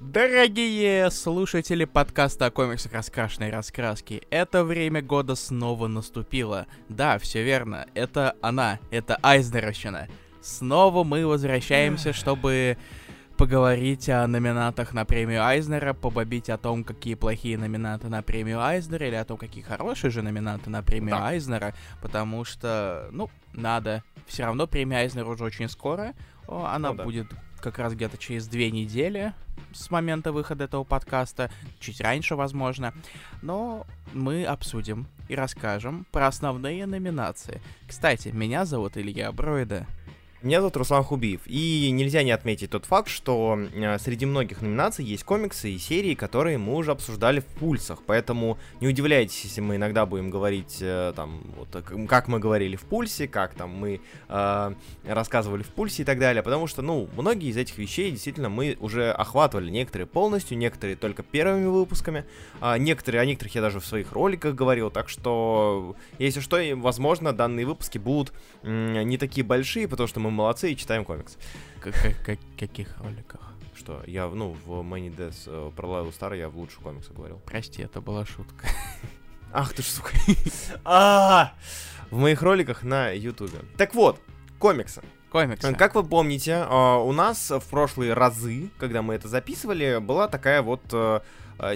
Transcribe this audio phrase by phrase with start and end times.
[0.00, 6.66] Дорогие слушатели подкаста о комиксах раскрашенной раскраски, это время года снова наступило.
[6.88, 10.08] Да, все верно, это она, это Айзнеровщина.
[10.40, 12.78] Снова мы возвращаемся, чтобы
[13.36, 19.06] поговорить о номинатах на премию Айзнера, побобить о том, какие плохие номинаты на премию Айзнера,
[19.06, 21.26] или о том, какие хорошие же номинаты на премию Да.
[21.28, 24.02] Айзнера, потому что, ну, надо.
[24.26, 26.14] Все равно премия Айзнера уже очень скоро.
[26.48, 27.04] Она Ну да.
[27.04, 27.26] будет
[27.60, 29.32] как раз где-то через две недели
[29.72, 32.94] с момента выхода этого подкаста, чуть раньше, возможно.
[33.42, 37.60] Но мы обсудим и расскажем про основные номинации.
[37.86, 39.86] Кстати, меня зовут Илья Бройда.
[40.42, 45.04] Меня зовут Руслан Хубиев, и нельзя не отметить тот факт, что э, среди многих номинаций
[45.04, 49.76] есть комиксы и серии, которые мы уже обсуждали в пульсах, поэтому не удивляйтесь, если мы
[49.76, 54.00] иногда будем говорить э, там, вот, м, как мы говорили в пульсе, как там мы
[54.30, 58.48] э, рассказывали в пульсе и так далее, потому что, ну, многие из этих вещей действительно
[58.48, 62.24] мы уже охватывали, некоторые полностью, некоторые только первыми выпусками,
[62.62, 67.34] а некоторые, о некоторых я даже в своих роликах говорил, так что, если что, возможно,
[67.34, 68.32] данные выпуски будут
[68.62, 71.36] не такие большие, потому что мы молодцы и читаем комикс.
[72.58, 73.40] Каких роликах?
[73.74, 77.40] Что, я, ну, в Deaths э, про Лайлу Стар я в лучших комиксах говорил.
[77.46, 78.68] Прости, это была шутка.
[79.52, 80.10] Ах ты ж, сука.
[80.84, 81.54] А!
[82.10, 83.60] В моих роликах на Ютубе.
[83.78, 84.20] Так вот,
[84.58, 85.02] комиксы.
[85.30, 85.74] Комиксы.
[85.74, 90.60] Как вы помните, э, у нас в прошлые разы, когда мы это записывали, была такая
[90.60, 91.20] вот э, э,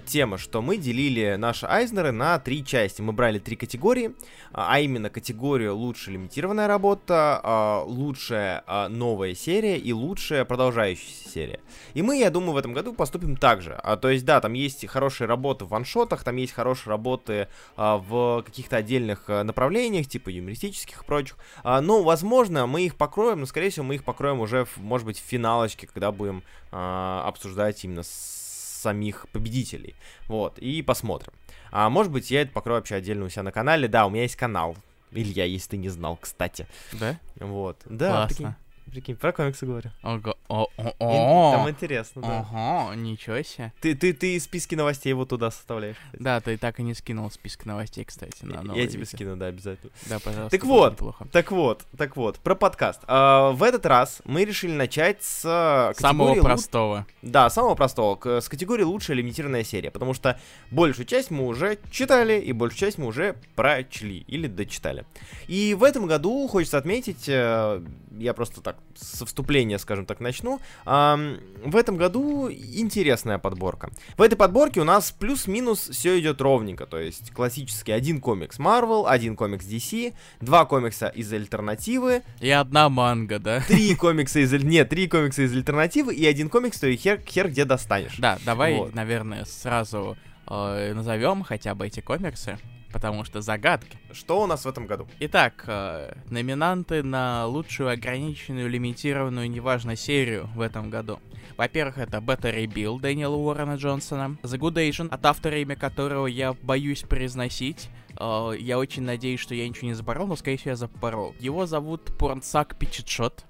[0.07, 3.01] тема, что мы делили наши Айзнеры на три части.
[3.03, 4.15] Мы брали три категории,
[4.53, 11.29] а а именно категорию лучшая лимитированная работа, э, лучшая э, новая серия и лучшая продолжающаяся
[11.29, 11.61] серия.
[11.95, 13.75] И мы, я думаю, в этом году поступим так же.
[13.75, 17.99] А, то есть, да, там есть хорошие работы в ваншотах, там есть хорошие работы а,
[17.99, 21.37] в каких-то отдельных а, направлениях, типа юмористических и прочих.
[21.63, 25.21] А, но, возможно, мы их покроем, но, скорее всего, мы их покроем уже, может быть,
[25.21, 28.44] в финалочке, когда будем а, обсуждать именно с-
[28.85, 29.95] самих победителей.
[30.29, 31.33] Вот, и посмотрим.
[31.71, 33.89] А может быть, я это покрою вообще отдельно у себя на канале.
[33.89, 34.77] Да, у меня есть канал.
[35.11, 36.67] Илья, если ты не знал, кстати.
[36.93, 37.19] Да?
[37.37, 37.79] Вот.
[37.87, 38.57] Да, Классно.
[38.95, 39.91] Прикинь, про комиксы говорю.
[40.05, 40.37] Ого.
[40.49, 41.53] О, о, о.
[41.57, 42.47] Там интересно, да.
[42.51, 43.73] Ага, ничего себе.
[43.81, 45.97] Ты, ты, ты списки новостей вот туда составляешь.
[45.97, 46.23] кстати.
[46.23, 49.47] Да, ты так и не скинул список новостей, кстати, на новое Я тебе скину, да,
[49.47, 49.91] обязательно.
[50.07, 50.57] Да, пожалуйста.
[50.57, 50.93] Так вот.
[50.93, 51.27] неплохо.
[51.33, 53.01] Так вот, так вот, про подкаст.
[53.09, 57.05] А, в этот раз мы решили начать с э, Самого лу- простого.
[57.23, 60.39] Да, самого простого, с категории лучшая лимитированная серия, потому что
[60.71, 65.05] большую часть мы уже читали, и большую часть мы уже прочли или дочитали.
[65.49, 67.83] И в этом году, хочется отметить, э,
[68.19, 73.91] я просто так со вступления, скажем так, начну, в этом году интересная подборка.
[74.17, 79.07] В этой подборке у нас плюс-минус все идет ровненько, то есть классический один комикс Marvel,
[79.09, 83.61] один комикс DC, два комикса из альтернативы, И одна манга, да?
[83.67, 84.53] три комикса из...
[84.53, 88.17] Нет, три комикса из альтернативы и один комикс, то и хер, хер где достанешь.
[88.19, 88.95] Да, давай, Вот.
[88.95, 92.59] наверное, сразу назовем хотя бы эти комиксы,
[92.95, 93.99] потому что загадки.
[94.13, 95.09] Что у нас в этом году?
[95.19, 101.19] Итак, э, номинанты на лучшую ограниченную, лимитированную, неважно, серию в этом году.
[101.57, 106.53] Во-первых, это Better Rebuild Дэниела Уоррена Джонсона, The Good Asian, от автора имя которого я
[106.53, 107.91] боюсь произносить.
[108.17, 111.35] Э, я очень надеюсь, что я ничего не запорол, но, скорее всего, я запорол.
[111.41, 113.45] Его зовут Порнсак Пичетшот.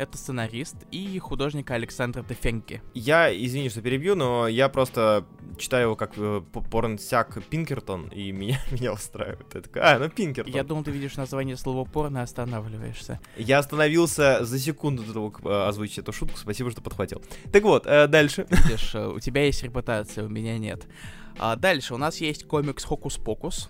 [0.00, 2.80] Это сценарист и художник Александр Тефенки.
[2.94, 5.26] Я, извини, что перебью, но я просто
[5.58, 6.40] читаю его как э,
[6.70, 9.54] порнсяк Пинкертон, и меня, меня устраивает.
[9.54, 10.54] Я такой, а, ну Пинкертон.
[10.54, 13.20] Я думал, ты видишь название слова порно и останавливаешься.
[13.36, 16.38] Я остановился за секунду до того, как э, озвучить эту шутку.
[16.38, 17.22] Спасибо, что подхватил.
[17.52, 18.46] Так вот, э, дальше.
[18.64, 20.86] Видишь, э, у тебя есть репутация, у меня нет.
[21.38, 23.68] А дальше у нас есть комикс Хокус-Покус,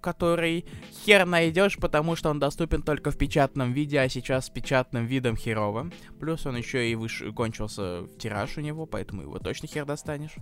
[0.00, 0.64] который
[1.04, 5.36] хер найдешь, потому что он доступен только в печатном виде, а сейчас с печатным видом
[5.36, 5.90] херово.
[6.20, 7.22] Плюс он еще и выш...
[7.34, 10.36] кончился тираж у него, поэтому его точно хер достанешь.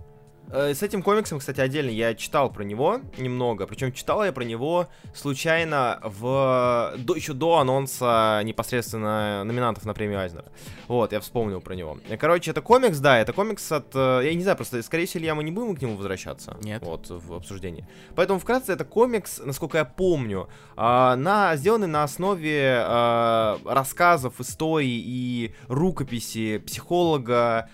[0.51, 3.65] Э, С этим комиксом, кстати, отдельно я читал про него немного.
[3.67, 10.19] Причем читал я про него случайно в до, еще до анонса непосредственно номинантов на премию
[10.19, 10.45] Айзнера.
[10.87, 11.97] Вот, я вспомнил про него.
[12.19, 13.95] Короче, это комикс, да, это комикс от.
[13.95, 16.57] э, Я не знаю, просто, скорее всего, Илья, мы не будем к нему возвращаться.
[16.61, 16.83] Нет.
[16.83, 17.87] Вот, в обсуждении.
[18.15, 25.01] Поэтому вкратце это комикс, насколько я помню, а, на, сделанный на основе а, рассказов, историй
[25.03, 27.69] и рукописи психолога,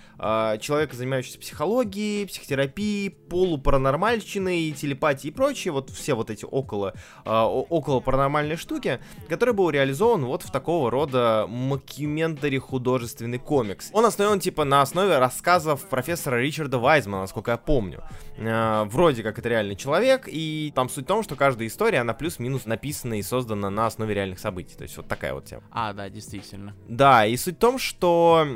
[0.60, 6.94] человека, занимающегося психологией, психотерапией психотерапии, полупаранормальщины, телепатии и прочее, вот все вот эти около,
[7.26, 13.90] э, около паранормальные штуки, который был реализован вот в такого рода макюментари художественный комикс.
[13.94, 18.04] Он основан типа на основе рассказов профессора Ричарда Вайзмана, насколько я помню.
[18.42, 22.14] Э, вроде как это реальный человек, и там суть в том, что каждая история, она
[22.14, 24.76] плюс-минус написана и создана на основе реальных событий.
[24.76, 25.64] То есть вот такая вот тема.
[25.72, 26.76] А, да, действительно.
[26.88, 28.48] Да, и суть в том, что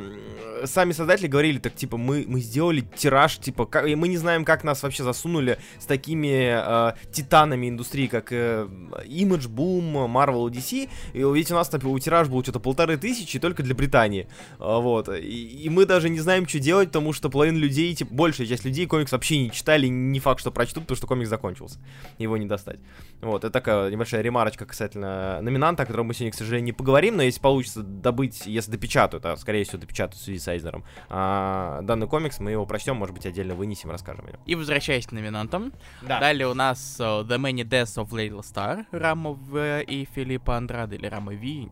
[0.65, 4.63] сами создатели говорили, так типа, мы, мы сделали тираж, типа, как, мы не знаем, как
[4.63, 8.67] нас вообще засунули с такими э, титанами индустрии, как э,
[9.05, 10.89] Image Boom, Marvel, DC.
[11.13, 14.27] И ведь у нас у тираж был что-то полторы тысячи только для Британии.
[14.59, 15.09] А, вот.
[15.09, 18.65] И, и мы даже не знаем, что делать, потому что половина людей, типа, большая часть
[18.65, 21.79] людей комикс вообще не читали, не факт, что прочтут, потому что комикс закончился.
[22.17, 22.79] Его не достать.
[23.21, 27.17] Вот, это такая небольшая ремарочка касательно номинанта, о котором мы сегодня, к сожалению, не поговорим,
[27.17, 31.81] но если получится добыть, если допечатают, а скорее всего допечатают в связи с Айзнером, а,
[31.81, 34.39] данный комикс, мы его прочтем, может быть, отдельно вынесем, расскажем о нем.
[34.45, 36.19] И возвращаясь к номинантам, да.
[36.19, 40.95] далее у нас uh, The Many Deaths of Little Star, Рама В и Филиппа Андрада,
[40.95, 41.69] или Рама Ви,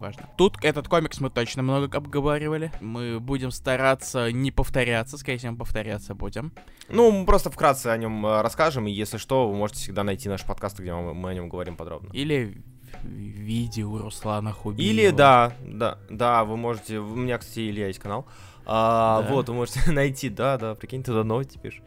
[0.00, 0.28] важно.
[0.36, 2.72] Тут этот комикс мы точно много обговаривали.
[2.80, 6.52] Мы будем стараться не повторяться, скорее всего, повторяться будем.
[6.88, 10.28] Ну, мы просто вкратце о нем э, расскажем, и если что, вы можете всегда найти
[10.28, 12.10] наш подкаст, где мы, о нем говорим подробно.
[12.12, 12.62] Или
[13.04, 14.90] видео Руслана Хубиева.
[14.90, 18.26] Или, да, да, да, вы можете, у меня, кстати, Илья есть канал,
[18.66, 19.28] а, да.
[19.28, 21.82] вот, вы можете найти, да, да, прикинь, туда новости пишешь.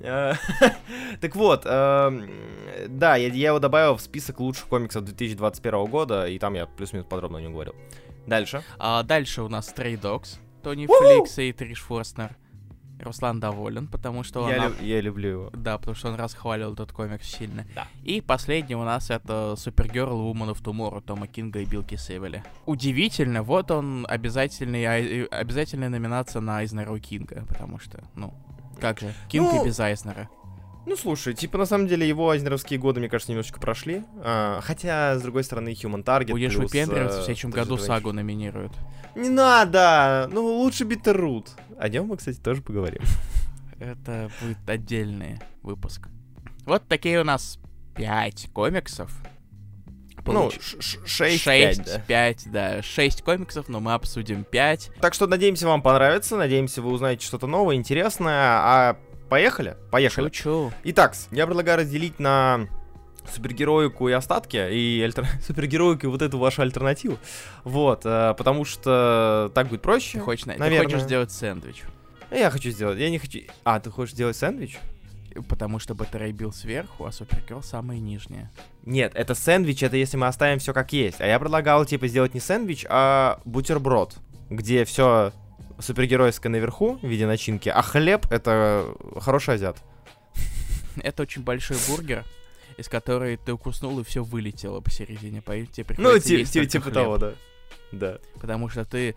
[0.00, 0.34] Э,
[1.20, 2.30] так вот, эм,
[2.88, 7.38] да, я, его добавил в список лучших комиксов 2021 года, и там я плюс-минус подробно
[7.38, 7.74] о нем говорил.
[8.26, 8.62] Дальше.
[8.78, 12.36] А, дальше у нас Stray Dogs, Тони Фликс и Триш Форстнер.
[13.02, 14.72] Руслан доволен, потому что я, он...
[14.72, 15.50] Лю- я люблю его.
[15.54, 17.66] Да, потому что он расхвалил этот комикс сильно.
[17.74, 17.88] Да.
[18.02, 22.44] И последний у нас это Supergirl Woman of Tomorrow Тома Кинга и Билки Сейвеля.
[22.66, 28.34] Удивительно, вот он обязательный, обязательная номинация на Айзнера у Кинга, потому что, ну,
[28.80, 29.14] как же?
[29.28, 30.28] Кинг ну, и без Айснера.
[30.86, 34.02] Ну, слушай, типа, на самом деле, его айзнеровские годы, мне кажется, немножечко прошли.
[34.24, 38.12] А, хотя, с другой стороны, Human Target Будешь плюс, выпендриваться, э, в следующем году Сагу
[38.12, 38.72] номинируют.
[39.14, 40.28] Не надо!
[40.32, 41.50] Ну, лучше Биттеррут.
[41.78, 43.02] О нем мы, кстати, тоже поговорим.
[43.78, 46.08] Это будет отдельный выпуск.
[46.64, 47.58] Вот такие у нас
[47.94, 49.12] пять комиксов.
[50.24, 50.54] Получ...
[50.74, 51.98] Ну, 6, 5, да.
[52.06, 52.82] 5, да.
[52.82, 54.90] 6 комиксов, но мы обсудим 5.
[55.00, 56.36] Так что надеемся, вам понравится.
[56.36, 58.32] Надеемся, вы узнаете что-то новое, интересное.
[58.34, 58.96] А
[59.28, 59.76] поехали?
[59.90, 60.28] Поехали.
[60.28, 60.72] Чу-чу.
[60.84, 62.68] Итак, я предлагаю разделить на
[63.32, 65.26] супергероику и остатки, и альтер...
[65.46, 67.18] супергероику и вот эту вашу альтернативу.
[67.64, 70.18] Вот, э, потому что так будет проще.
[70.18, 70.70] Ты хочешь, наверное.
[70.70, 71.82] ты хочешь сделать сэндвич.
[72.30, 73.40] Я хочу сделать, я не хочу...
[73.64, 74.78] А, ты хочешь сделать сэндвич?
[75.48, 78.50] Потому что батарей бил сверху, а супергерл самая нижняя.
[78.84, 81.20] Нет, это сэндвич, это если мы оставим все как есть.
[81.20, 84.16] А я предлагал, типа, сделать не сэндвич, а бутерброд,
[84.48, 85.32] где все
[85.78, 89.78] супергеройское наверху в виде начинки, а хлеб— это хороший азиат.
[91.02, 92.24] Это очень большой бургер,
[92.76, 95.40] из которой ты укуснул и все вылетело посередине.
[95.40, 97.34] По тебе ну, типа, типа того, да.
[97.92, 98.18] Да.
[98.40, 99.16] Потому что ты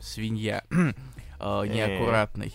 [0.00, 0.94] свинья э,
[1.40, 2.54] неаккуратный.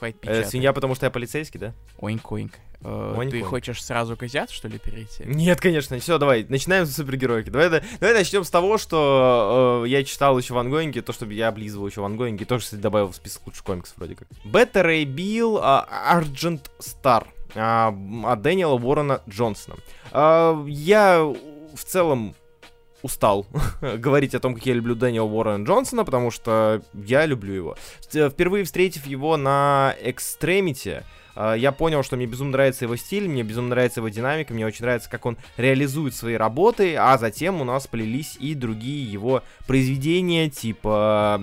[0.00, 0.48] Хватит э, печатать.
[0.48, 1.74] Свинья, потому что я полицейский, да?
[1.98, 2.52] Oink-oink.
[2.80, 5.24] Uh, ты хочешь сразу к азиату, что ли, перейти?
[5.26, 5.98] Нет, конечно.
[5.98, 7.50] Все, давай, начинаем с супергероики.
[7.50, 11.48] Давай, давай начнем с того, что э, я читал еще в онгоинге, то, чтобы я
[11.48, 14.26] облизывал еще в онгоинге, тоже, кстати, добавил в список лучших комиксов вроде как.
[14.42, 19.76] Beta Ray Bill, Argent Star от Дэниела Уоррена Джонсона.
[20.12, 22.34] Uh, я в целом
[23.02, 23.46] устал
[23.80, 27.76] говорить о том, как я люблю Дэниела Уоррена Джонсона, потому что я люблю его.
[28.08, 31.04] Впервые встретив его на Экстремите,
[31.36, 34.84] я понял, что мне безумно нравится его стиль, мне безумно нравится его динамика, мне очень
[34.84, 40.50] нравится, как он реализует свои работы, а затем у нас полились и другие его произведения,
[40.50, 41.40] типа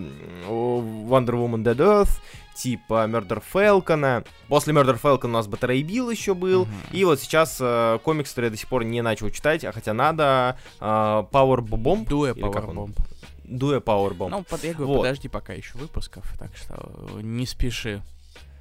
[0.48, 2.19] Wonder Woman Dead Earth,
[2.57, 4.26] типа Murder Falcon.
[4.47, 6.66] После Murder Falcon у нас Battery Bill еще был.
[6.66, 6.94] Mm-hmm.
[6.97, 9.94] И вот сейчас э, комикс, который я до сих пор не начал читать, а хотя
[9.94, 12.07] надо, э, Power Bomb.
[12.07, 12.97] Дуэ Power Bomb.
[13.44, 14.30] Дуэ Power Bomb.
[14.30, 14.97] Ну, под, я говорю, вот.
[14.99, 18.02] подожди пока еще выпусков, так что не спеши.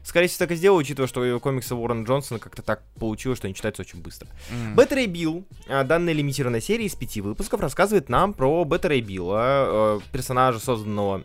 [0.05, 3.57] Скорее всего, так и сделал, учитывая, что комиксы Уоррена Джонсона как-то так получилось, что они
[3.57, 4.29] читаются очень быстро.
[4.51, 5.07] Mm.
[5.13, 10.61] Bill, а, данная лимитированная серия из пяти выпусков, рассказывает нам про Better Ray Билла, персонажа,
[10.61, 11.23] созданного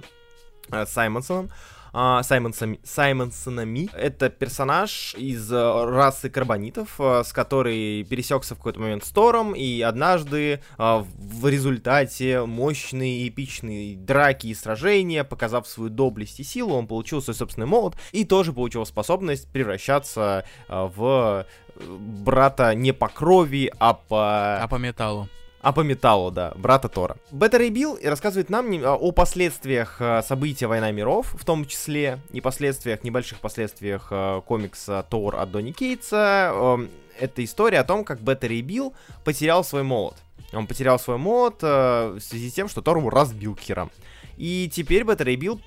[0.72, 1.52] э, Саймонсоном,
[1.94, 3.90] а, Саймонсами, Саймонсонами.
[3.94, 9.54] Это персонаж из э, расы карбонитов, э, с которой пересекся в какой-то момент с Тором,
[9.54, 16.76] и однажды э, в результате мощной эпичной драки и сражения, показав свою доблесть и силу,
[16.76, 21.46] он получил свой собственный молот и тоже получил способность превращаться в
[21.78, 24.62] брата не по крови, а по...
[24.62, 25.28] А по металлу.
[25.62, 27.18] А по металлу, да, брата Тора.
[27.32, 32.42] Бета Билл рассказывает нам не- о последствиях э, события Война миров, в том числе, и
[32.42, 36.52] последствиях, небольших последствиях э, комикса Тор от Донни Кейтса.
[36.54, 36.90] Эм,
[37.20, 40.16] Это история о том, как Бета Рэй Билл потерял свой молот.
[40.54, 43.92] Он потерял свой молот э, в связи с тем, что Тор его разбил Киром.
[44.38, 45.62] И теперь Бета Рэй Билл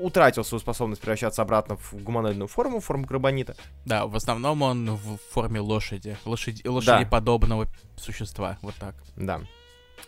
[0.00, 3.56] утратил свою способность превращаться обратно в гуманоидную форму, в форму крабонита.
[3.84, 6.16] Да, в основном он в форме лошади.
[6.24, 8.58] Лошади, лошадеподобного существа.
[8.62, 8.94] Вот так.
[9.16, 9.40] Да.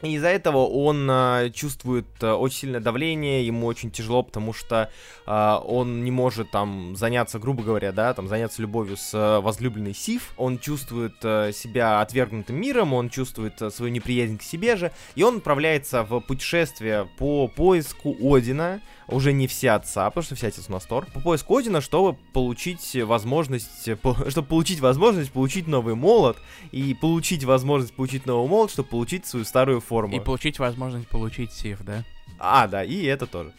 [0.02, 4.90] И из-за этого он а, чувствует а, очень сильное давление, ему очень тяжело, потому что
[5.26, 9.94] а, он не может там заняться, грубо говоря, да, там заняться любовью с а, возлюбленной
[9.94, 10.32] Сив.
[10.36, 15.22] Он чувствует а, себя отвергнутым миром, он чувствует а, свою неприязнь к себе же, и
[15.22, 18.80] он отправляется в путешествие по поиску Одина,
[19.12, 22.18] уже не все отца, потому что все отец у нас Тор, по поиску Одина, чтобы
[22.32, 26.38] получить возможность, по- чтобы получить возможность получить новый молот,
[26.70, 30.16] и получить возможность получить новый молот, чтобы получить свою старую форму.
[30.16, 32.04] И получить возможность получить сив, да?
[32.38, 33.52] А, да, и это тоже.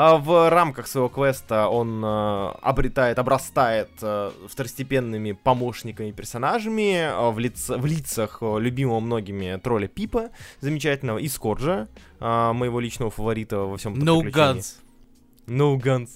[0.00, 7.38] А В рамках своего квеста он э, обретает, обрастает э, второстепенными помощниками, персонажами э, в,
[7.40, 10.28] лиц- в лицах любимого многими тролля Пипа,
[10.60, 11.88] замечательного, и Скорджа,
[12.20, 14.60] моего личного фаворита во всем этом No приключении.
[14.60, 14.74] guns.
[15.48, 16.10] No Guns.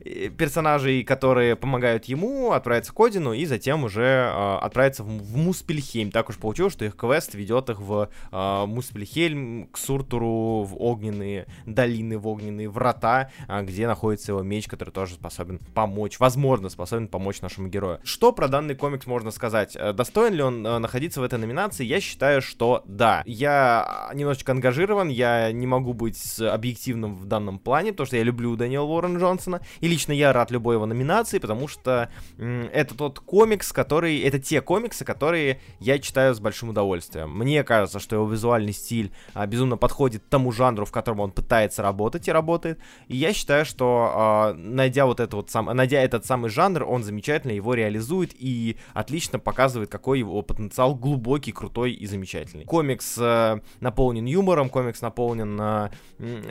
[0.00, 6.10] И персонажей, которые помогают ему отправиться к Одину и затем уже э, отправиться в, Муспельхейм.
[6.10, 11.46] Так уж получилось, что их квест ведет их в э, Муспельхейм, к Суртуру, в огненные
[11.66, 17.08] долины, в огненные врата, а, где находится его меч, который тоже способен помочь, возможно, способен
[17.08, 18.00] помочь нашему герою.
[18.04, 19.76] Что про данный комикс можно сказать?
[19.76, 21.84] Э, Достоин ли он э, находиться в этой номинации?
[21.84, 23.22] Я считаю, что да.
[23.26, 28.56] Я немножечко ангажирован, я не могу быть объективным в данном плане, потому что я люблю
[28.56, 33.72] Дэниела Уоррена Джонсона, и лично я рад любой его номинации, потому что это тот комикс,
[33.72, 34.20] который...
[34.20, 37.36] Это те комиксы, которые я читаю с большим удовольствием.
[37.36, 41.82] Мне кажется, что его визуальный стиль а, безумно подходит тому жанру, в котором он пытается
[41.82, 42.78] работать и работает.
[43.08, 47.02] И я считаю, что а, найдя вот это вот сам, найдя этот самый жанр, он
[47.02, 52.64] замечательно его реализует и отлично показывает, какой его потенциал глубокий, крутой и замечательный.
[52.64, 55.90] Комикс э, наполнен юмором, комикс наполнен э,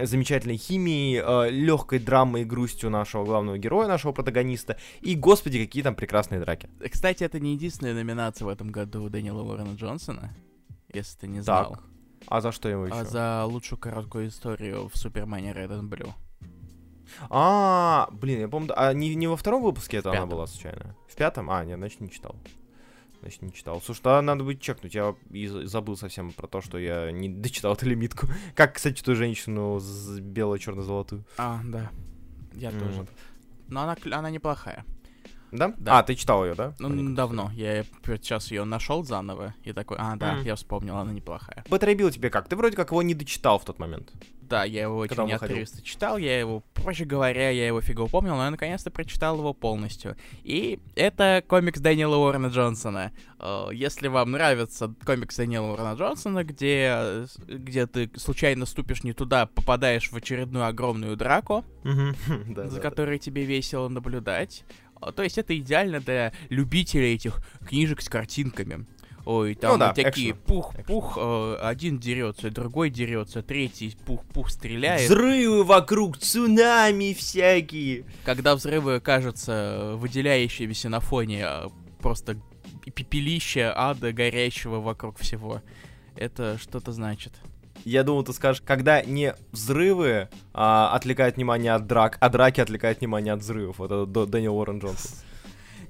[0.05, 4.77] замечательной химией, легкой драмой и грустью нашего главного героя, нашего протагониста.
[5.01, 6.69] И, господи, какие там прекрасные драки.
[6.91, 10.33] Кстати, это не единственная номинация в этом году у Дэниела Уоррена Джонсона,
[10.93, 11.71] если ты не знал.
[11.71, 11.83] Так.
[12.27, 12.95] А за что его еще?
[12.95, 16.13] А за лучшую короткую историю в Супермене Red and Blue.
[17.29, 20.95] А, блин, я помню, а не, не во втором выпуске это она была случайно?
[21.07, 21.49] В пятом?
[21.49, 22.35] А, нет, значит не читал.
[23.21, 23.81] Значит, не читал.
[23.81, 24.95] Слушай, тогда надо будет чекнуть.
[24.95, 28.27] Я и за- забыл совсем про то, что я не дочитал эту лимитку.
[28.55, 31.25] Как, кстати, ту женщину с бело-черно-золотую.
[31.37, 31.91] А, да.
[32.53, 32.79] Я М.
[32.79, 33.07] тоже.
[33.67, 34.85] Но она, она неплохая.
[35.51, 35.73] Да?
[35.77, 35.99] Да.
[35.99, 36.73] А, ты читал ее, да?
[36.79, 37.51] Ну, н- давно.
[37.53, 40.45] Я сейчас ее нашел заново и такой, а, да, Мгм.
[40.45, 41.63] я вспомнил, она неплохая.
[41.69, 42.47] Потребил тебе как?
[42.47, 44.11] Ты вроде как его не дочитал в тот момент.
[44.49, 48.35] Да, я его Когда очень отрывисто читал, я его, проще говоря, я его фига помнил,
[48.35, 50.15] но я наконец-то прочитал его полностью.
[50.43, 53.11] И это комикс Дэниела Уоррена Джонсона.
[53.39, 59.13] Э, Если вам нравится комикс Дэниела Уоррена Джонсона, где, э, где ты случайно ступишь не
[59.13, 61.63] туда, попадаешь в очередную огромную драку,
[62.65, 64.65] за которой тебе весело наблюдать.
[65.01, 68.85] А, То есть это идеально для любителей этих книжек с картинками.
[69.29, 75.07] Ой, там Ну да, вот такие пух-пух, э, один дерется, другой дерется, третий пух-пух стреляет.
[75.07, 78.05] Взрывы вокруг, цунами всякие.
[78.25, 81.67] Когда взрывы кажутся выделяющимися на фоне э,
[81.99, 82.37] просто
[82.95, 85.61] пепелища ада горящего вокруг всего.
[86.15, 87.33] Это что-то значит.
[87.85, 93.01] Я думал, ты скажешь, когда не взрывы а, отвлекают внимание от драк, а драки отвлекают
[93.01, 93.77] внимание от взрывов.
[93.77, 95.11] Вот это Дэниел Уоррен Джонсон.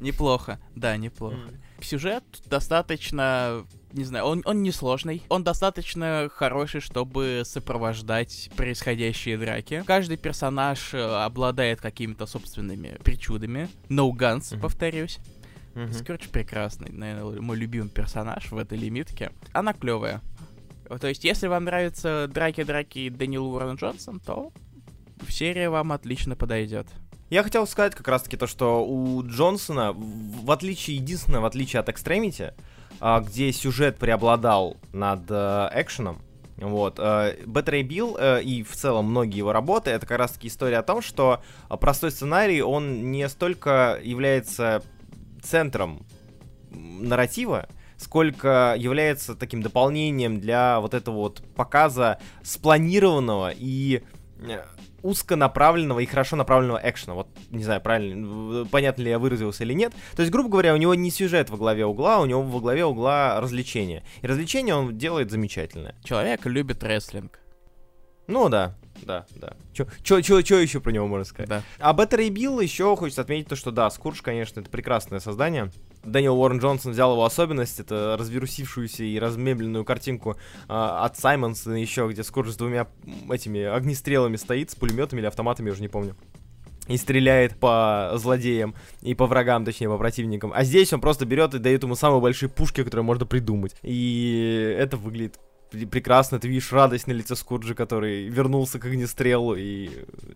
[0.01, 1.37] Неплохо, да, неплохо.
[1.81, 9.83] Сюжет достаточно, не знаю, он, он несложный, он достаточно хороший, чтобы сопровождать происходящие драки.
[9.85, 13.69] Каждый персонаж э, обладает какими-то собственными причудами.
[13.89, 14.61] No Guns, Мгм.
[14.61, 15.19] повторюсь.
[15.75, 15.93] Мгм.
[15.93, 19.31] Скорч прекрасный, наверное, мой любимый персонаж в этой лимитке.
[19.53, 20.21] Она клевая.
[20.99, 24.51] То есть, если вам нравятся драки-драки Дэниел Уоррен Джонсон, то
[25.27, 26.87] серия вам отлично подойдет.
[27.29, 31.89] Я хотел сказать как раз-таки то, что у Джонсона, в отличие, единственное, в отличие от
[31.89, 32.53] Extremity,
[32.99, 36.21] а, где сюжет преобладал над э, экшеном,
[36.57, 40.47] вот, э, Bad Ray Bill э, и в целом многие его работы, это как раз-таки
[40.47, 44.83] история о том, что э, простой сценарий, он не столько является
[45.41, 46.05] центром
[46.71, 54.01] нарратива, сколько является таким дополнением для вот этого вот показа спланированного и
[54.39, 54.63] э,
[55.03, 57.13] узконаправленного и хорошо направленного экшена.
[57.13, 59.93] Вот, не знаю, правильно, понятно ли я выразился или нет.
[60.15, 62.85] То есть, грубо говоря, у него не сюжет во главе угла, у него во главе
[62.85, 64.03] угла развлечения.
[64.21, 65.95] И развлечения он делает замечательное.
[66.03, 67.39] Человек любит рестлинг.
[68.27, 69.55] Ну да, да, да.
[69.73, 71.49] Что еще про него можно сказать?
[71.49, 71.63] Да.
[71.79, 75.71] А Better Bill еще хочется отметить то, что да, Скурж, конечно, это прекрасное создание.
[76.03, 80.35] Дэниел Уоррен Джонсон взял его особенность, это развирусившуюся и размебленную картинку э,
[80.69, 82.87] от Саймонса еще, где Скурж с двумя
[83.29, 86.15] этими огнестрелами стоит, с пулеметами или автоматами, я уже не помню
[86.89, 90.51] и стреляет по злодеям и по врагам, точнее, по противникам.
[90.53, 93.75] А здесь он просто берет и дает ему самые большие пушки, которые можно придумать.
[93.83, 99.89] И это выглядит прекрасно, ты видишь радость на лице Скурджи, который вернулся к огнестрелу, и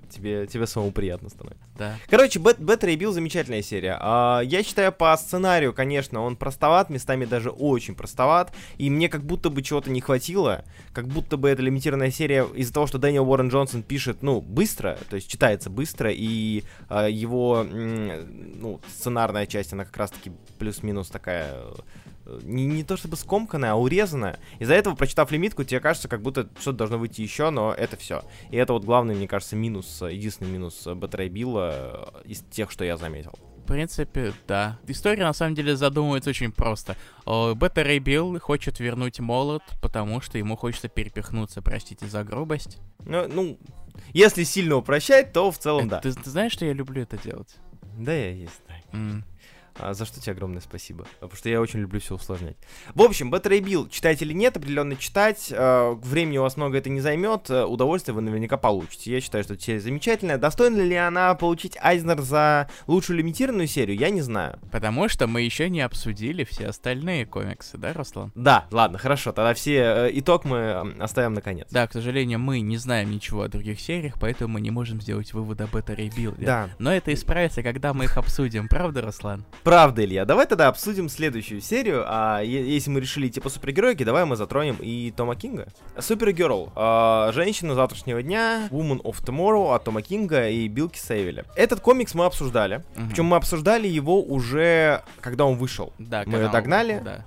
[0.10, 1.64] тебе, тебе самому приятно становится.
[1.78, 1.96] Да.
[2.10, 3.98] Короче, Better Bill замечательная серия.
[4.00, 9.24] А, я считаю, по сценарию, конечно, он простоват, местами даже очень простоват, и мне как
[9.24, 10.64] будто бы чего-то не хватило,
[10.94, 14.98] как будто бы эта лимитированная серия из-за того, что Дэниел Уоррен Джонсон пишет, ну, быстро,
[15.10, 21.56] то есть читается быстро, и а, его, ну, сценарная часть, она как раз-таки плюс-минус такая
[22.44, 24.40] не, не то чтобы скомканная, а урезанная.
[24.60, 28.24] Из-за этого, прочитав лимитку, тебе кажется, как будто что-то должно выйти еще, но это все.
[28.50, 32.98] И это вот главный, мне кажется, минус, единственный минус Бэтрей Билла из тех, что я
[32.98, 33.34] заметил.
[33.64, 34.78] В принципе, да.
[34.88, 36.98] История на самом деле задумывается очень просто.
[37.26, 42.80] Бета Рэй Билл хочет вернуть молот, потому что ему хочется перепихнуться, простите за грубость.
[43.06, 43.58] Ну, ну
[44.12, 46.02] если сильно упрощать, то в целом это, да.
[46.02, 47.56] Ты, ты знаешь, что я люблю это делать?
[47.98, 48.62] Да, я есть.
[48.92, 49.24] Mm.
[49.80, 51.06] А, за что тебе огромное спасибо.
[51.20, 52.58] Потому что я очень люблю все усложнять.
[52.94, 55.52] В общем, Better Bill, читать или нет, определенно читать.
[55.52, 57.50] Э, времени у вас много это не займет.
[57.50, 59.12] Э, удовольствие вы наверняка получите.
[59.12, 60.38] Я считаю, что серия замечательная.
[60.38, 64.60] Достойна ли она получить Айзнер за лучшую лимитированную серию, я не знаю.
[64.72, 68.32] Потому что мы еще не обсудили все остальные комиксы, да, Руслан?
[68.36, 69.32] Да, ладно, хорошо.
[69.32, 71.68] Тогда все э, итог мы оставим наконец.
[71.72, 75.34] Да, к сожалению, мы не знаем ничего о других сериях, поэтому мы не можем сделать
[75.34, 76.36] вывод об Better Bill.
[76.38, 76.70] Да.
[76.80, 79.46] Но это исправится, когда мы их обсудим, правда, Руслан?
[79.64, 80.26] Правда, Илья.
[80.26, 82.04] Давай тогда обсудим следующую серию.
[82.06, 85.68] А если мы решили идти по супергеройке, давай мы затронем и Тома Кинга.
[85.98, 86.72] Супергерл.
[86.76, 88.68] А, женщина завтрашнего дня.
[88.72, 91.46] Woman of Tomorrow от Тома Кинга и Билки Сейвеля.
[91.56, 92.84] Этот комикс мы обсуждали.
[93.10, 95.94] Причем мы обсуждали его уже, когда он вышел.
[95.98, 97.02] Да, Мы когда он- догнали?
[97.04, 97.26] Да.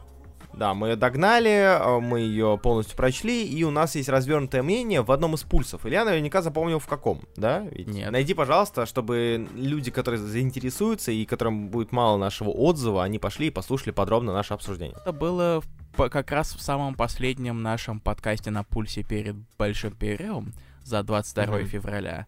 [0.57, 5.03] Да, мы ее догнали, а, мы ее полностью прочли, и у нас есть развернутое мнение
[5.03, 5.85] в одном из пульсов.
[5.85, 7.61] Илья наверняка запомнил в каком, да?
[7.71, 8.11] Ведь Нет.
[8.11, 13.51] Найди, пожалуйста, чтобы люди, которые заинтересуются и которым будет мало нашего отзыва, они пошли и
[13.51, 14.97] послушали подробно наше обсуждение.
[14.99, 15.63] Это было
[15.97, 20.53] как раз в самом последнем нашем подкасте на пульсе перед большим перерывом
[20.85, 21.67] за 22 Мгм.
[21.67, 22.27] февраля.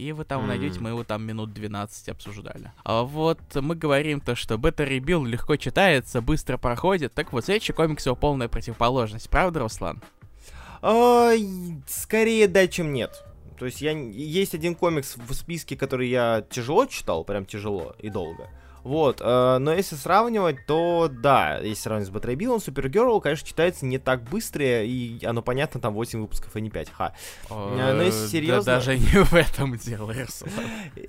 [0.00, 0.48] И вы там М.
[0.48, 2.72] найдете, мы его там минут 12 обсуждали.
[2.84, 7.12] А вот мы говорим то, что Бета Ребил легко читается, быстро проходит.
[7.12, 9.28] Так вот, следующий комикс его полная противоположность.
[9.28, 10.00] Правда, Руслан?
[10.80, 11.32] А,
[11.86, 13.22] скорее да, чем нет.
[13.58, 18.08] То есть я, есть один комикс в списке, который я тяжело читал, прям тяжело и
[18.08, 18.48] долго.
[18.84, 23.98] Вот, э, но если сравнивать, то да, если сравнивать с Батрейбилом, Супергерл, конечно, читается не
[23.98, 27.12] так быстро, и оно понятно, там 8 выпусков, а не 5, ха.
[27.50, 30.14] Э, ну, если да серьезно- даже не в этом дело.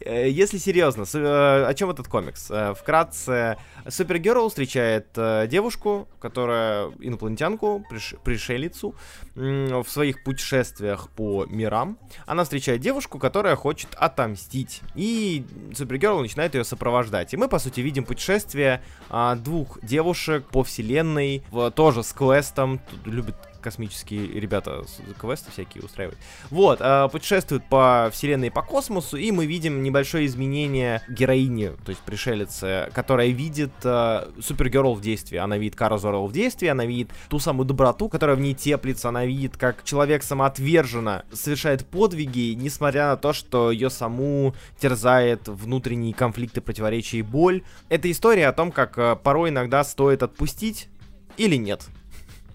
[0.06, 2.50] Э, Если серьезно, э, о чем этот комикс?
[2.52, 3.58] Э, Вкратце,
[3.88, 8.96] Супергерл встречает э, девушку, которая инопланетянку, приш- пришелицу,
[9.36, 11.98] в своих путешествиях по мирам.
[12.26, 14.82] Она встречает девушку, которая хочет отомстить.
[14.96, 17.34] И Супергерл начинает ее сопровождать.
[17.34, 22.80] И мы, по сути, видим путешествие а, двух девушек по вселенной, в- тоже с квестом.
[22.90, 24.84] Тут любят космические ребята
[25.20, 26.18] квесты всякие устраивать.
[26.50, 31.90] Вот, э, путешествуют по вселенной и по космосу, и мы видим небольшое изменение героини, то
[31.90, 35.38] есть пришелицы, которая видит э, Супергерл в действии.
[35.38, 39.10] Она видит Кара Зорел в действии, она видит ту самую доброту, которая в ней теплится,
[39.10, 46.14] она видит, как человек самоотверженно совершает подвиги, несмотря на то, что ее саму терзает внутренние
[46.14, 47.64] конфликты, противоречия и боль.
[47.90, 50.90] Это история о том, как э, порой иногда стоит отпустить
[51.38, 51.86] или нет.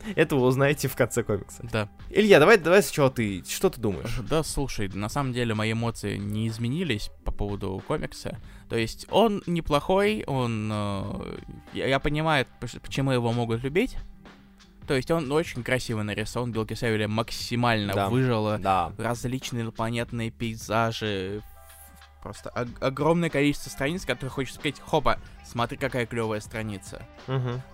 [0.14, 1.66] Это вы узнаете в конце комикса.
[1.73, 1.88] Да.
[2.11, 3.42] Илья, давай, давай сначала ты.
[3.49, 4.19] Что ты думаешь?
[4.29, 8.38] Да, слушай, на самом деле мои эмоции не изменились по поводу комикса.
[8.69, 10.71] То есть он неплохой, он...
[10.73, 11.38] э,
[11.75, 13.97] я, понимаю, поч- почему его могут любить.
[14.87, 18.09] То есть он очень красиво нарисован, Билки Севеля максимально Да.
[18.09, 18.59] выжила.
[18.59, 18.92] Да.
[18.99, 21.42] Различные инопланетные пейзажи.
[22.27, 27.07] Просто ог- огромное количество страниц, которые хочется сказать, хопа, смотри, какая клевая страница.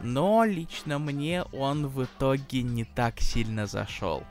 [0.02, 4.22] Но лично мне он в итоге не так сильно зашел.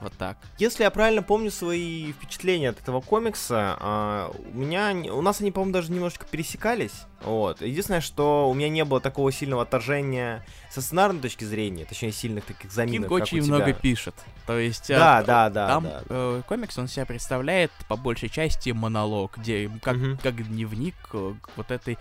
[0.00, 0.36] Вот так.
[0.58, 5.50] Если я правильно помню свои впечатления от этого комикса, а, у меня, у нас они,
[5.50, 6.92] по-моему, даже немножко пересекались.
[7.22, 7.62] Вот.
[7.62, 12.44] Единственное, что у меня не было такого сильного отторжения со сценарной точки зрения, точнее, сильных
[12.44, 14.14] таких заминок, Кинг как очень много пишет.
[14.46, 14.88] То есть...
[14.88, 16.02] Да, да, да, Там да.
[16.10, 20.18] э, комикс, он себя представляет по большей части монолог, где как, Мгм.
[20.18, 21.96] как дневник э, вот этой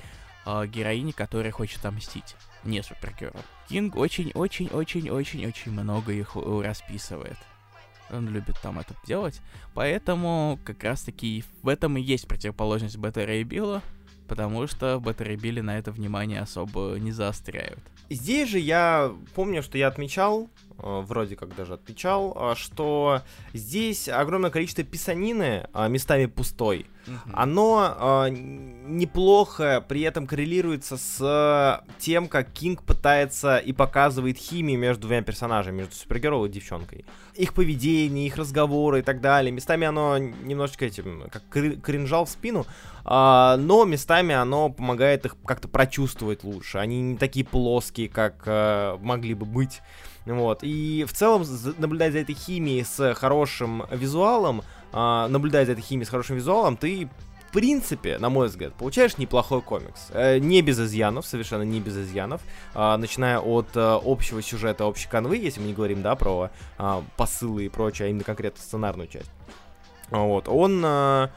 [0.45, 2.35] э, героини, которая хочет отомстить.
[2.65, 3.41] Не супергерой.
[3.69, 7.37] Кинг очень-очень-очень-очень-очень много их э, расписывает.
[8.09, 9.41] Он любит там это делать.
[9.73, 13.81] Поэтому как раз-таки в этом и есть противоположность Бета Рэй Билла,
[14.27, 17.79] потому что в Бета Рэй Билле на это внимание особо не заостряют.
[18.09, 23.21] Здесь же я помню, что я отмечал, вроде как даже отмечал, э, что
[23.53, 26.87] здесь огромное количество писанины, э, местами пустой.
[27.33, 34.79] Оно э, неплохо при этом коррелируется с э, тем, как Кинг пытается и показывает химию
[34.79, 37.05] между двумя персонажами, между супергероем и девчонкой.
[37.35, 39.51] Их поведение, их разговоры и так далее.
[39.51, 42.65] Местами оно немножечко этим, как кринжал в спину,
[43.03, 46.79] а, но местами оно помогает их как-то прочувствовать лучше.
[46.79, 49.81] Они не такие плоские, как э, могли бы быть.
[50.25, 50.59] Вот.
[50.63, 51.45] И в целом,
[51.77, 56.77] наблюдая за этой химией с хорошим визуалом, а, наблюдая за этой химией с хорошим визуалом,
[56.77, 57.09] ты,
[57.49, 60.07] в принципе, на мой взгляд, получаешь неплохой комикс.
[60.11, 62.41] Э, не без изъянов, совершенно не без изъянов.
[62.73, 67.03] А, начиная от э, общего сюжета, общей канвы, если мы не говорим, да, про а,
[67.17, 69.31] посылы и прочее, а именно конкретно сценарную часть.
[70.09, 70.47] Вот.
[70.47, 71.27] Он э,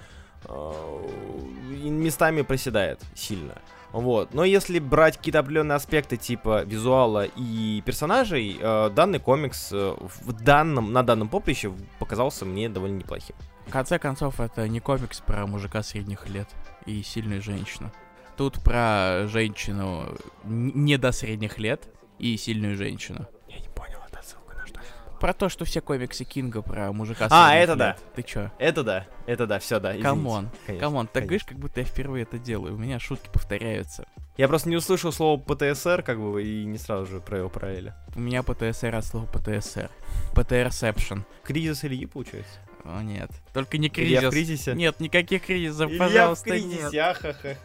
[1.85, 3.55] местами проседает сильно.
[3.93, 4.35] Вот.
[4.35, 10.33] Но если брать какие-то определенные аспекты типа визуала и персонажей, э, данный комикс э, в
[10.33, 13.37] данном, на данном поприще показался мне довольно неплохим.
[13.67, 16.49] В конце концов, это не комикс про мужика средних лет
[16.87, 17.91] и сильную женщину.
[18.37, 23.27] Тут про женщину не до средних лет и сильную женщину.
[23.49, 24.81] Я не понял, это ссылка на что?
[25.21, 27.89] Про то, что все комиксы Кинга про мужика А, это да.
[27.89, 27.99] лет.
[28.15, 28.51] Ты чё?
[28.59, 29.97] Это да, это да, все, да.
[29.97, 32.75] Come on, come on, так говоришь, как будто я впервые это делаю.
[32.75, 34.07] У меня шутки повторяются.
[34.37, 37.93] Я просто не услышал слово ПТСР, как бы, и не сразу же про его параллели.
[38.15, 39.91] У меня ПТСР от слова ПТСР.
[40.35, 41.25] ПТРсепшн.
[41.43, 42.61] Кризис Ильи, получается?
[42.85, 43.31] О, нет.
[43.53, 44.63] Только не Илья в кризис.
[44.65, 44.75] кризисе?
[44.75, 46.95] Нет, никаких кризисов, Илья в пожалуйста, кризисе, нет.
[46.95, 47.57] ахаха.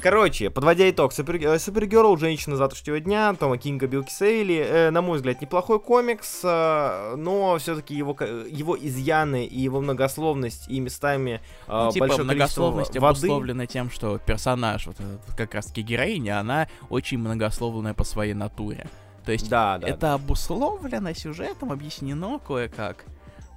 [0.00, 5.02] Короче, подводя итог, Супер, э, Супергерл, Женщина завтрашнего дня, Тома Кинга, Билл Сейли, э, на
[5.02, 8.16] мой взгляд, неплохой комикс, э, но все-таки его,
[8.48, 13.06] его изъяны и его многословность и местами э, Ну, типа большое многословность воды.
[13.06, 14.96] обусловлена тем, что персонаж, вот
[15.36, 18.86] как раз таки героиня, она очень многословная по своей натуре.
[19.24, 19.86] То есть Да, да.
[19.88, 20.14] это да.
[20.14, 23.04] обусловлено сюжетом, объяснено кое-как.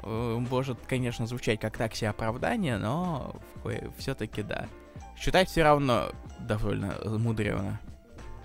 [0.06, 3.36] Э, Может, конечно, звучать как так себе оправдание, но
[3.98, 4.68] все-таки да.
[5.18, 7.80] Считать все равно довольно мудрено.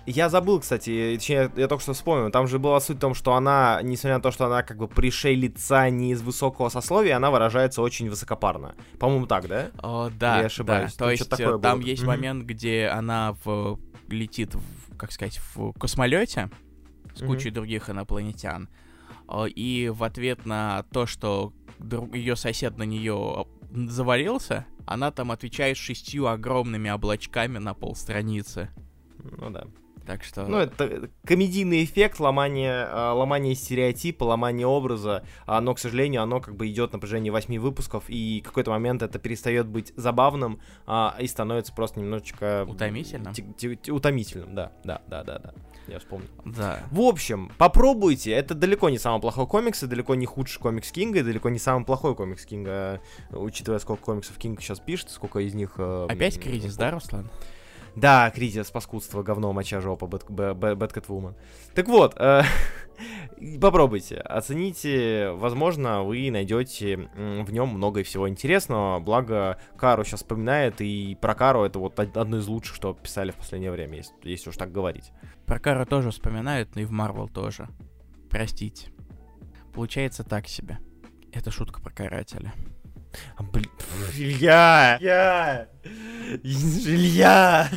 [0.07, 3.35] Я забыл, кстати, точнее, я только что вспомнил, там же была суть в том, что
[3.35, 7.29] она, несмотря на то, что она как бы пришей лица не из высокого сословия, она
[7.29, 8.73] выражается очень высокопарно.
[8.99, 9.69] По-моему, так, да?
[9.77, 10.93] О, да, Я ошибаюсь.
[10.93, 10.97] да.
[10.97, 11.87] Там То есть что-то такое э, там было.
[11.87, 16.49] есть момент, где она в, летит, в, как сказать, в космолете
[17.13, 18.69] с кучей других инопланетян.
[19.27, 21.53] Э, И в ответ на то, что
[22.13, 28.69] ее сосед на нее завалился, она там отвечает шестью огромными облачками на полстраницы.
[29.23, 29.67] Ну да.
[30.05, 30.45] Так что...
[30.45, 36.55] Ну, это комедийный эффект, ломание, э, ломание стереотипа, ломание образа, но, к сожалению, оно как
[36.55, 41.15] бы идет на протяжении восьми выпусков, и в какой-то момент это перестает быть забавным а,
[41.19, 42.65] и становится просто немножечко...
[42.67, 43.33] Утомительным?
[43.89, 45.53] утомительным, да, да, да, да, да.
[45.87, 46.29] Я вспомнил.
[46.45, 46.79] Да.
[46.91, 48.31] В общем, попробуйте.
[48.31, 51.59] Это далеко не самый плохой комикс, и далеко не худший комикс Кинга, и далеко не
[51.59, 55.73] самый плохой комикс Кинга, учитывая, сколько комиксов Кинг сейчас пишет, сколько из них...
[55.77, 57.29] э, Опять кризис, да, Руслан?
[57.95, 61.35] Да, кризис, паскудство, говно, моча, жопа, Бэт- Бэ- Бэ- Бэткэтвумен.
[61.75, 62.43] Так вот, э,
[63.61, 71.17] попробуйте, оцените, возможно, вы найдете в нем много всего интересного, благо Кару сейчас вспоминает, и
[71.21, 74.49] про Кару это вот од- одно из лучших, что писали в последнее время, если, если
[74.49, 75.11] уж так говорить.
[75.45, 77.67] Про Кару тоже вспоминают, но и в Марвел тоже.
[78.29, 78.87] Простите.
[79.73, 80.79] Получается так себе.
[81.33, 82.53] Это шутка про карателя.
[83.35, 83.69] А, блин,
[84.15, 84.97] Илья!
[84.99, 85.67] Илья!
[86.43, 87.69] Илья!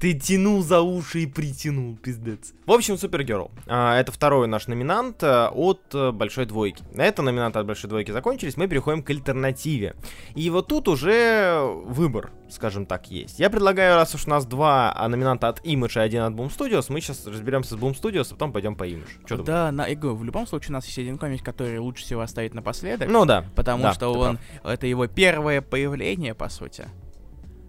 [0.00, 2.52] Ты тянул за уши и притянул, пиздец.
[2.66, 3.50] В общем, Супергерл.
[3.66, 6.82] А, это второй наш номинант а, от э, Большой Двойки.
[6.92, 9.94] На этом номинанты от Большой Двойки закончились, мы переходим к альтернативе.
[10.34, 13.38] И вот тут уже выбор, скажем так, есть.
[13.38, 16.50] Я предлагаю, раз уж у нас два а, номинанта от Image и один от Boom
[16.56, 19.08] Studios, мы сейчас разберемся с Boom Studios, а потом пойдем по Image.
[19.28, 19.46] Думаешь?
[19.46, 22.54] Да, на, говорю, в любом случае у нас есть один комик, который лучше всего оставить
[22.54, 23.08] напоследок.
[23.08, 23.44] Ну да.
[23.54, 26.86] Потому да, что он это его первое появление, по сути.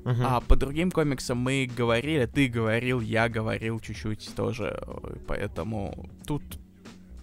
[0.05, 0.21] Мгм.
[0.25, 4.79] А по другим комиксам мы говорили, ты говорил, я говорил чуть-чуть тоже.
[4.87, 6.43] э, Поэтому тут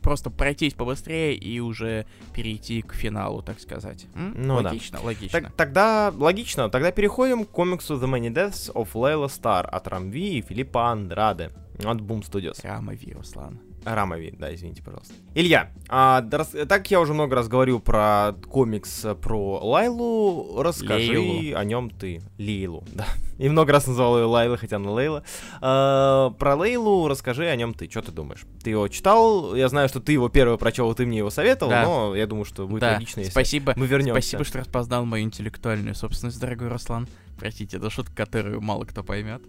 [0.02, 4.06] просто пройтись побыстрее и уже перейти к финалу, так сказать.
[4.16, 4.34] М?
[4.36, 4.70] Ну да.
[4.70, 5.40] логично, логично.
[5.40, 10.38] Так, тогда логично, тогда переходим к комиксу The Many Deaths of Layla Star от Рамви
[10.38, 11.50] и Филиппа Андраде
[11.84, 12.60] от Boom Studios.
[12.64, 13.60] Рамови, Руслан.
[13.84, 15.12] Рамови, да, извините, пожалуйста.
[15.34, 21.58] Илья, а, рас- так я уже много раз говорю про комикс про Лайлу, расскажи Лейлу.
[21.58, 22.20] о нем ты.
[22.38, 23.06] Лейлу, да.
[23.38, 25.24] И много раз называл ее Лайла, хотя она Лейла.
[25.60, 27.90] А, про Лейлу расскажи о нем ты.
[27.90, 28.42] Что ты думаешь?
[28.62, 29.54] Ты его читал?
[29.56, 31.82] Я знаю, что ты его первый прочел, и ты мне его советовал, Да.
[31.84, 33.72] но я думаю, что будет да, логично, если спасибо.
[33.76, 34.12] мы вернемся.
[34.20, 37.08] Спасибо, что распознал мою интеллектуальную собственность, дорогой Руслан.
[37.38, 39.42] Простите, это шутка, которую мало кто поймет.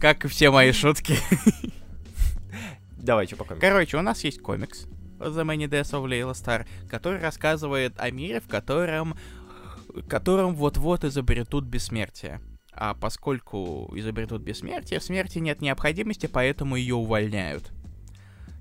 [0.00, 1.16] Как и все мои шутки.
[3.04, 3.60] Давай, по комиксу?
[3.60, 4.86] Короче, у нас есть комикс
[5.18, 9.14] The Many Deaths of Layla Star, который рассказывает о мире, в котором,
[10.08, 12.40] котором вот-вот изобретут бессмертие.
[12.72, 17.72] А поскольку изобретут бессмертие, в смерти нет необходимости, поэтому ее увольняют.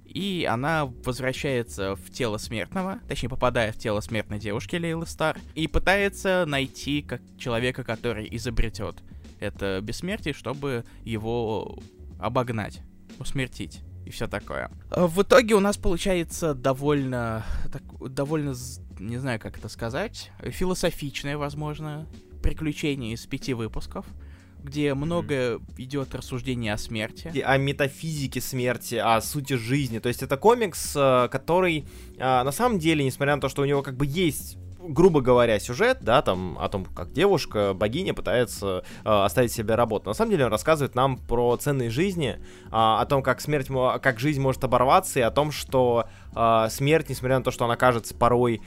[0.03, 5.67] И она возвращается в тело смертного, точнее попадая в тело смертной девушки Лейлы Стар, и
[5.67, 8.97] пытается найти как человека, который изобретет
[9.39, 11.79] это бессмертие, чтобы его
[12.19, 12.81] обогнать,
[13.19, 14.69] усмертить и все такое.
[14.89, 18.53] А В итоге у нас получается довольно, так, довольно,
[18.99, 22.07] не знаю, как это сказать, философичное, возможно,
[22.41, 24.05] приключение из пяти выпусков,
[24.63, 27.31] где много идет рассуждений о смерти.
[27.33, 29.99] И о метафизике смерти, о сути жизни.
[29.99, 31.85] То есть это комикс, э, который
[32.17, 35.59] э, на самом деле, несмотря на то, что у него как бы есть грубо говоря,
[35.59, 40.09] сюжет, да, там, о том, как девушка, богиня пытается э, оставить себе работу.
[40.09, 42.39] На самом деле он рассказывает нам про ценные жизни,
[42.71, 43.67] а, о том, как смерть,
[44.01, 47.75] как жизнь может оборваться, и о том, что а, смерть, несмотря на то, что она
[47.75, 48.61] кажется порой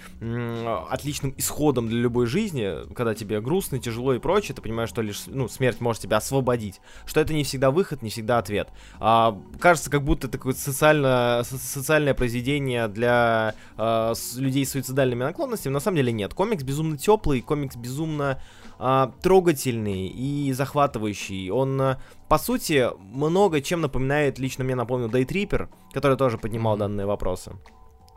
[0.90, 5.24] отличным исходом для любой жизни, когда тебе грустно, тяжело и прочее, ты понимаешь, что лишь,
[5.26, 8.68] ну, смерть может тебя освободить, что это не всегда выход, не всегда ответ.
[8.98, 15.72] А, кажется, как будто это социально, со- социальное произведение для с- людей с суицидальными наклонностями,
[15.72, 16.35] на самом деле нет.
[16.35, 18.40] Комикс безумно теплый, комикс безумно
[18.79, 21.51] а, трогательный и захватывающий.
[21.51, 27.07] Он, а, по сути, много чем напоминает, лично мне напомнил Tripper, который тоже поднимал данные
[27.07, 27.53] вопросы.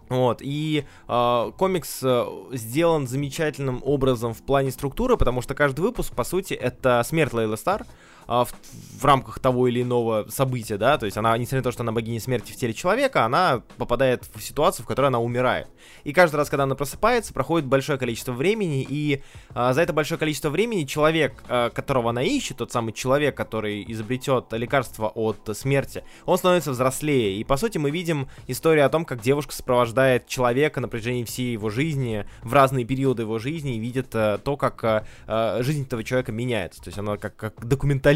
[0.09, 6.15] Вот, и а, комикс а, сделан замечательным образом в плане структуры, потому что каждый выпуск,
[6.15, 7.85] по сути, это смерть Лейлы Стар
[8.29, 8.53] а, в,
[8.99, 11.91] в рамках того или иного события, да, то есть она, несмотря на то, что она
[11.91, 15.67] богиня смерти в теле человека, она попадает в ситуацию, в которой она умирает.
[16.03, 19.23] И каждый раз, когда она просыпается, проходит большое количество времени, и
[19.55, 23.83] а, за это большое количество времени человек, а, которого она ищет, тот самый человек, который
[23.87, 27.39] изобретет лекарство от смерти, он становится взрослее.
[27.39, 31.53] И по сути мы видим историю о том, как девушка сопровождает человека на протяжении всей
[31.53, 36.03] его жизни, в разные периоды его жизни, и видит а, то, как а, жизнь этого
[36.03, 36.79] человека меняется.
[36.83, 37.65] То есть она как, как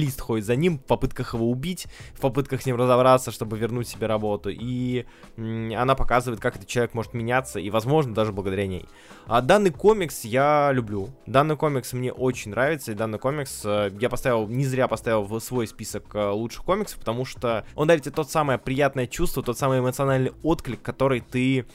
[0.03, 3.87] документалист ходит за ним в попытках его убить, в попытках с ним разобраться, чтобы вернуть
[3.87, 4.49] себе работу.
[4.49, 5.05] И
[5.37, 8.85] она показывает, как этот человек может меняться, и, возможно, даже благодаря ней.
[9.25, 11.09] А данный комикс я люблю.
[11.25, 15.39] Данный комикс мне очень нравится, и данный комикс э, я поставил, не зря поставил в
[15.39, 19.57] свой список э, лучших комиксов, потому что он дарит тебе тот самое приятное чувство, тот
[19.57, 21.65] самый эмоциональный отклик, который ты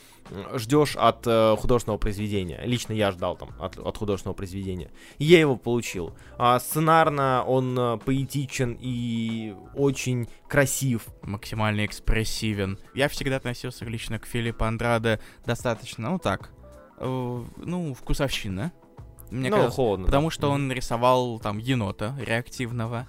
[0.55, 2.61] ждешь от э, художественного произведения.
[2.65, 4.91] Лично я ждал там от, от художественного произведения.
[5.19, 6.15] Я его получил.
[6.37, 11.07] А, сценарно он э, поэтичен и очень красив.
[11.23, 12.79] максимально экспрессивен.
[12.95, 16.51] Я всегда относился лично к Филиппу Андраде достаточно, ну так,
[16.99, 18.73] э, ну, вкусовщина.
[19.31, 20.07] Мне ну, казалось, холодно.
[20.07, 20.35] потому да.
[20.35, 23.07] что он рисовал там енота реактивного.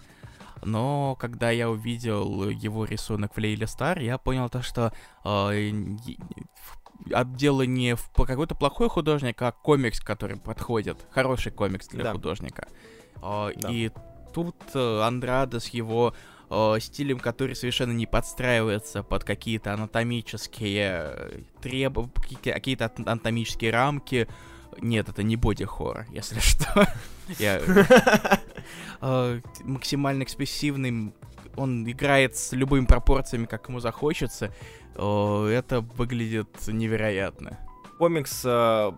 [0.61, 4.91] Но когда я увидел его рисунок в Лейле Стар, я понял то, что
[5.23, 5.71] э,
[7.05, 10.97] дело не в какой-то плохой художник, а комикс, который подходит.
[11.11, 12.11] Хороший комикс для Да.
[12.13, 12.67] художника.
[13.21, 13.69] Э, Да.
[13.71, 13.91] И
[14.33, 16.13] тут э, Андрадо с его
[16.49, 21.97] э, стилем, который совершенно не подстраивается под какие-то анатомические треб...
[22.43, 24.27] какие-то ат- анатомические рамки.
[24.81, 26.87] Нет, это не боди-хоррор, если что.
[27.39, 27.59] Я
[29.01, 31.13] э, максимально экспрессивный,
[31.59, 34.53] он играет с любыми пропорциями, как ему захочется.
[34.95, 37.59] Это выглядит невероятно.
[37.97, 38.91] комикс э,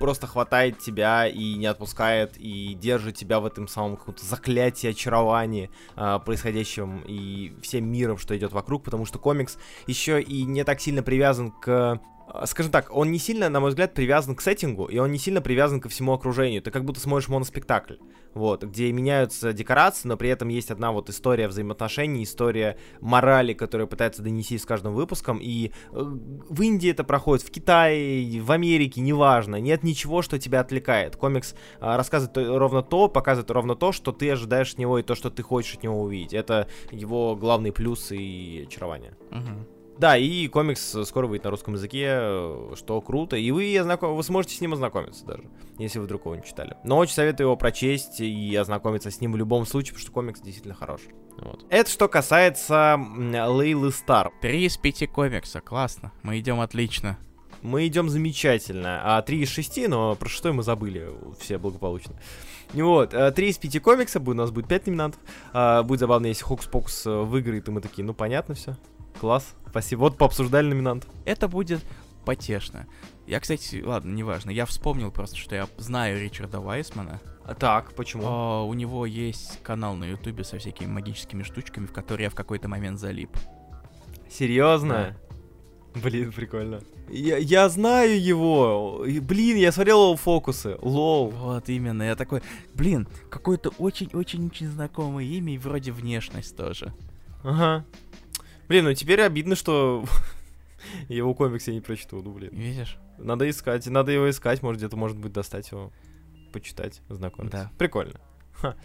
[0.00, 5.70] просто хватает тебя и не отпускает, и держит тебя в этом самом каком-то заклятии, очаровании
[5.96, 10.80] э, происходящем и всем миром, что идет вокруг, потому что комикс еще и не так
[10.80, 12.00] сильно привязан к
[12.44, 15.40] Скажем так, он не сильно, на мой взгляд, привязан к сеттингу, и он не сильно
[15.40, 16.62] привязан ко всему окружению.
[16.62, 17.96] Ты как будто смотришь моноспектакль,
[18.34, 23.88] вот, где меняются декорации, но при этом есть одна вот история взаимоотношений, история морали, которую
[23.88, 29.00] пытается донести с каждым выпуском, и э, в Индии это проходит, в Китае, в Америке,
[29.00, 31.16] неважно, нет ничего, что тебя отвлекает.
[31.16, 35.14] Комикс а, рассказывает ровно то, показывает ровно то, что ты ожидаешь от него и то,
[35.14, 36.34] что ты хочешь от него увидеть.
[36.34, 39.16] Это его главный плюс и очарование.
[39.30, 39.66] Мгм.
[40.00, 43.36] Да, и комикс скоро выйдет на русском языке, что круто.
[43.36, 44.16] И вы, ознаком...
[44.16, 45.44] вы сможете с ним ознакомиться даже,
[45.76, 46.74] если вы вдруг его не читали.
[46.84, 50.40] Но очень советую его прочесть и ознакомиться с ним в любом случае, потому что комикс
[50.40, 51.02] действительно хорош.
[51.36, 51.66] Вот.
[51.68, 54.32] Это что касается Лейлы Стар.
[54.40, 56.12] Три из пяти комикса, классно.
[56.22, 57.18] Мы идем отлично.
[57.60, 59.02] Мы идем замечательно.
[59.04, 62.14] А три из шести, но про шестой мы забыли все благополучно.
[62.72, 65.20] Вот, э, три из пяти комикса, у нас будет пять номинантов.
[65.52, 68.78] А, будет забавно, если Хокс Покус э, выиграет, и мы такие, ну понятно все.
[69.18, 70.00] Класс, спасибо.
[70.00, 71.06] Вот пообсуждали номинант.
[71.24, 71.84] Это будет
[72.24, 72.86] потешно.
[73.26, 74.50] Я, кстати, ладно, неважно.
[74.50, 77.20] Я вспомнил просто, что я знаю Ричарда Вайсмана.
[77.44, 78.24] А так, почему?
[78.26, 82.34] А, у него есть канал на Ютубе со всякими магическими штучками, в которые я в
[82.34, 83.30] какой-то момент залип.
[84.30, 85.16] Серьезно?
[85.94, 86.00] Да.
[86.00, 86.80] Блин, прикольно.
[87.08, 89.04] Я, я знаю его.
[89.22, 90.76] Блин, я смотрел его фокусы.
[90.80, 91.30] Лол.
[91.30, 92.04] Вот именно.
[92.04, 92.42] Я такой,
[92.74, 96.94] блин, какое-то очень-очень-очень знакомое имя и вроде внешность тоже.
[97.42, 97.84] Ага.
[98.70, 100.04] Блин, ну теперь обидно, что
[101.08, 102.50] его комикс я не прочту, ну блин.
[102.52, 102.98] Видишь?
[103.18, 105.90] Надо искать, надо его искать, может где-то, может быть, достать его,
[106.52, 107.64] почитать, знакомиться.
[107.64, 107.70] Да.
[107.78, 108.20] Прикольно.
[108.52, 108.76] Ха.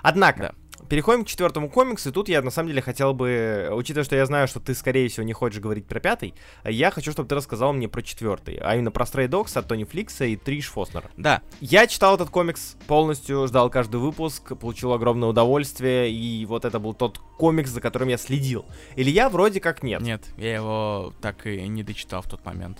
[0.00, 0.54] Однако, да.
[0.88, 4.24] Переходим к четвертому комиксу, и тут я на самом деле хотел бы, учитывая, что я
[4.26, 7.72] знаю, что ты, скорее всего, не хочешь говорить про пятый, я хочу, чтобы ты рассказал
[7.72, 11.10] мне про четвертый, а именно про Stray Dogs от Тони Фликса и Триш Фоснера.
[11.16, 11.42] Да.
[11.60, 16.94] Я читал этот комикс полностью, ждал каждый выпуск, получил огромное удовольствие, и вот это был
[16.94, 18.64] тот комикс, за которым я следил.
[18.94, 20.00] Или я вроде как нет.
[20.00, 22.78] Нет, я его так и не дочитал в тот момент.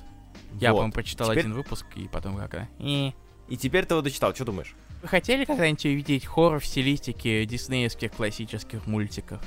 [0.60, 0.78] Я, вот.
[0.78, 1.40] по-моему, прочитал Теперь...
[1.40, 2.68] один выпуск, и потом как-то...
[2.78, 4.74] И теперь ты его дочитал, что думаешь?
[5.02, 9.40] Вы хотели когда-нибудь увидеть хоррор в стилистике диснеевских классических мультиков?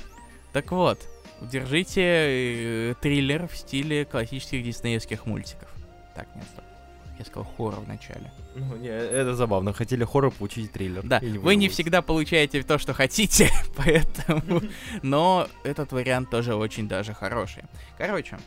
[0.52, 1.08] Так вот,
[1.40, 5.68] держите э, триллер в стиле классических диснеевских мультиков.
[6.14, 6.64] Так, нет, стоп.
[7.18, 8.32] Я сказал хоррор вначале.
[8.54, 9.74] Ну, не, это забавно.
[9.74, 11.02] Хотели хоррор, получить триллер.
[11.02, 14.62] Да, не вы не всегда получаете то, что хотите, поэтому...
[15.02, 17.64] Но этот вариант тоже очень даже хороший.
[17.98, 18.38] Короче,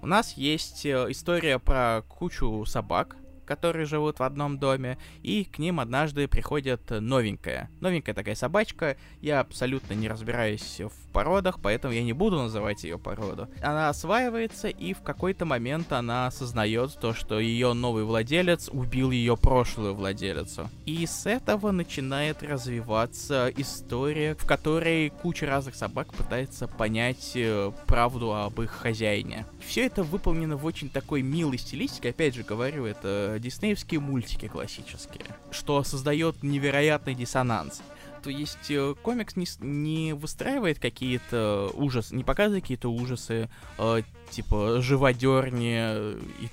[0.00, 5.58] у нас есть э, история про кучу собак, которые живут в одном доме, и к
[5.58, 7.70] ним однажды приходит новенькая.
[7.80, 12.98] Новенькая такая собачка, я абсолютно не разбираюсь в породах, поэтому я не буду называть ее
[12.98, 13.48] породу.
[13.62, 19.36] Она осваивается, и в какой-то момент она осознает то, что ее новый владелец убил ее
[19.36, 20.68] прошлую владелицу.
[20.84, 28.34] И с этого начинает развиваться история, в которой куча разных собак пытается понять э, правду
[28.34, 29.46] об их хозяине.
[29.64, 35.26] Все это выполнено в очень такой милой стилистике, опять же говорю, это диснеевские мультики классические,
[35.50, 37.82] что создает невероятный диссонанс
[38.26, 44.80] то есть э, комикс не, не выстраивает какие-то ужасы, не показывает какие-то ужасы, э, типа
[44.80, 46.50] живодерни э, и,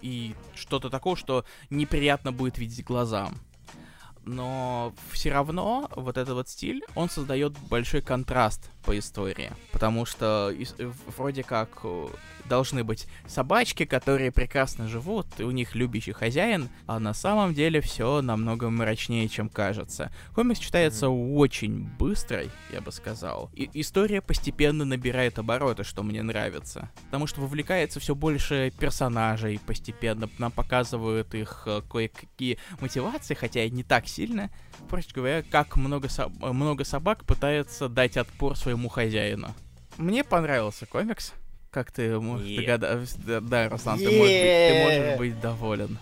[0.00, 3.36] и что-то такого, что неприятно будет видеть глазам.
[4.24, 9.52] Но все равно вот этот вот стиль, он создает большой контраст по истории.
[9.72, 11.84] Потому что э, вроде как
[12.50, 17.80] должны быть собачки, которые прекрасно живут, и у них любящий хозяин, а на самом деле
[17.80, 20.12] все намного мрачнее, чем кажется.
[20.34, 21.34] Комикс читается mm-hmm.
[21.36, 23.50] очень быстро, я бы сказал.
[23.54, 26.90] И история постепенно набирает обороты, что мне нравится.
[27.06, 33.70] Потому что вовлекается все больше персонажей, постепенно нам показывают их э, кое-какие мотивации, хотя и
[33.70, 34.50] не так сильно.
[34.88, 39.54] Проще говоря, как много, со- много собак пытается дать отпор своему хозяину.
[39.98, 41.32] Мне понравился комикс.
[41.70, 42.56] Как ты можешь yeah.
[42.56, 43.40] догадаться?
[43.40, 44.08] Да, Руслан, yeah.
[44.08, 45.98] ты, можешь быть, ты можешь быть доволен.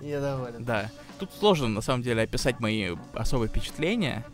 [0.00, 0.64] Я доволен.
[0.64, 0.90] Да.
[1.18, 4.24] Тут сложно, на самом деле, описать мои особые впечатления.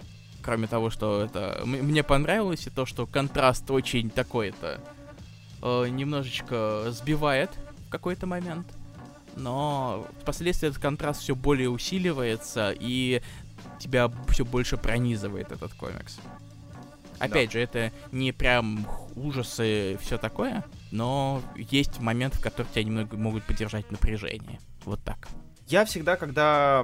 [0.40, 1.62] Кроме того, что это...
[1.64, 4.80] Мне понравилось и то, что контраст очень такой-то...
[5.62, 7.50] Э, немножечко сбивает
[7.86, 8.66] в какой-то момент.
[9.36, 13.20] Но впоследствии этот контраст все более усиливается, и
[13.78, 16.18] тебя все больше пронизывает этот комикс.
[17.18, 17.52] Опять да.
[17.52, 23.44] же, это не прям ужасы все такое, но есть моменты, в которых тебя немного могут
[23.44, 24.60] поддержать напряжение.
[24.84, 25.28] Вот так.
[25.68, 26.82] Я всегда, когда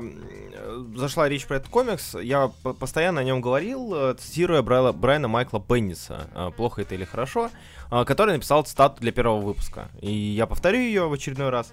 [0.94, 5.58] зашла речь про этот комикс, я постоянно о нем говорил, э, цитируя Брайла, Брайана Майкла
[5.58, 7.50] Пенниса, э, «Плохо это или хорошо»,
[7.90, 9.88] э, который написал цитату для первого выпуска.
[10.02, 11.72] И я повторю ее в очередной раз.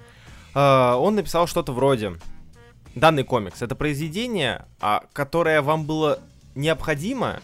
[0.54, 2.18] Он написал что-то вроде
[2.96, 6.20] «Данный комикс— это произведение, а, которое вам было
[6.56, 7.40] необходимо,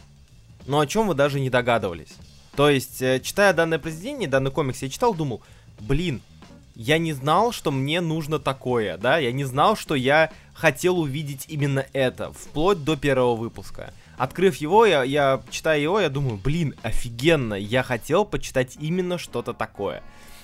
[0.67, 2.15] но о чем вы даже не догадывались.
[2.55, 5.41] То есть, э, читая данное произведение, данный комикс, я читал, думал,
[5.79, 6.21] блин,
[6.75, 11.45] я не знал, что мне нужно такое, да, я не знал, что я хотел увидеть
[11.47, 13.93] именно это, вплоть до первого выпуска.
[14.17, 19.53] Открыв его, я, я читая его, я думаю, блин, офигенно, я хотел почитать именно что-то
[19.53, 20.01] такое.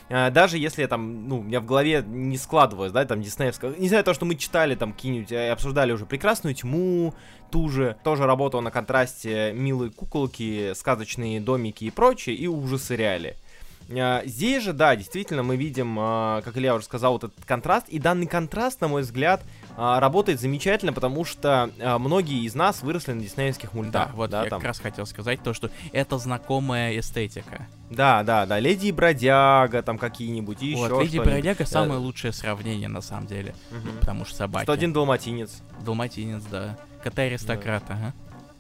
[0.10, 3.88] А, даже если там, ну, у меня в голове не складывалось, да, там, диснеевская, не
[3.88, 7.14] знаю, то, что мы читали там какие-нибудь, и обсуждали уже «Прекрасную тьму»,
[7.52, 13.38] ту же, тоже работала на контрасте «Милые куколки», «Сказочные домики» и прочее, и ужасы реали.
[13.92, 17.88] А, здесь же, да, действительно, мы видим, а, как Илья уже сказал, вот этот контраст.
[17.90, 19.44] И данный контраст, на мой взгляд,
[19.78, 24.10] работает замечательно, потому что а, многие из нас выросли на диснеевских мультах.
[24.10, 24.60] Да, вот да, я там.
[24.60, 27.68] как раз хотел сказать то, что это знакомая эстетика.
[27.90, 31.34] Да, да, да, Леди и Бродяга, там какие-нибудь, и вот, еще Леди что-нибудь.
[31.34, 31.66] Бродяга Да.
[31.70, 34.00] самое лучшее сравнение на самом деле, Мгм.
[34.00, 34.64] потому что собаки.
[34.66, 35.62] 101 далматинец.
[35.86, 36.78] Далматинец, да.
[37.04, 38.14] Кота-аристократ, ага.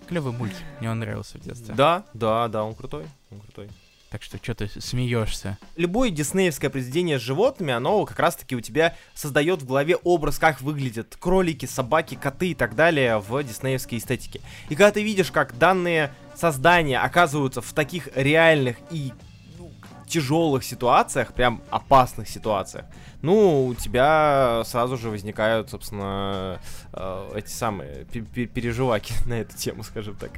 [0.07, 1.73] Клевый мультик, мне он нравился в детстве.
[1.75, 3.05] Да, да, да, он крутой.
[3.31, 3.69] Он крутой.
[4.13, 5.57] Так что что ты смеешься?
[5.75, 10.61] Любое диснеевское произведение с животными, оно как раз-таки у тебя создает в голове образ, как
[10.61, 14.41] выглядят кролики, собаки, коты и так далее в диснеевской эстетике.
[14.69, 19.13] И когда ты видишь, как данные создания оказываются в таких реальных и
[19.57, 19.71] ну,
[20.07, 22.85] тяжелых ситуациях, прям опасных ситуациях,
[23.23, 26.61] ну, у тебя сразу же возникают, собственно,
[26.93, 30.33] э, эти самые пе- пе- переживаки на эту тему, скажем так.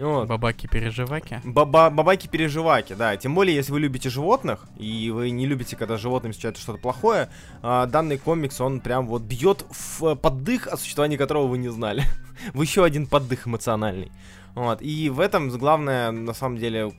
[0.00, 0.28] Вот.
[0.28, 1.40] Бабаки-переживаки?
[1.44, 3.16] Баба бабаки-переживаки, да.
[3.16, 6.78] Тем более, если вы любите животных, и вы не любите, когда с животными случается что-то
[6.78, 7.28] плохое,
[7.62, 12.04] а, данный комикс, он прям вот бьет в поддых, о существовании которого вы не знали.
[12.54, 14.10] в еще один поддых эмоциональный.
[14.54, 14.82] Вот.
[14.82, 16.92] И в этом главное, на самом деле,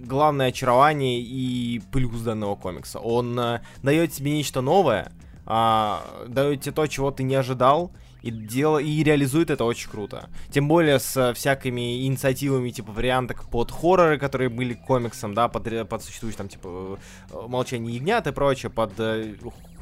[0.00, 2.98] главное очарование и плюс данного комикса.
[2.98, 5.12] Он э, дает тебе нечто новое,
[5.46, 7.92] а, дает тебе то, чего ты не ожидал,
[8.24, 8.78] и, дел...
[8.78, 10.28] и реализует это очень круто.
[10.50, 15.48] Тем более с э, всякими инициативами, типа варианток под хорроры, которые были к комиксам, да,
[15.48, 16.98] под, под существующие там, типа,
[17.30, 19.34] э, «Молчание ягнят» и прочее, под э,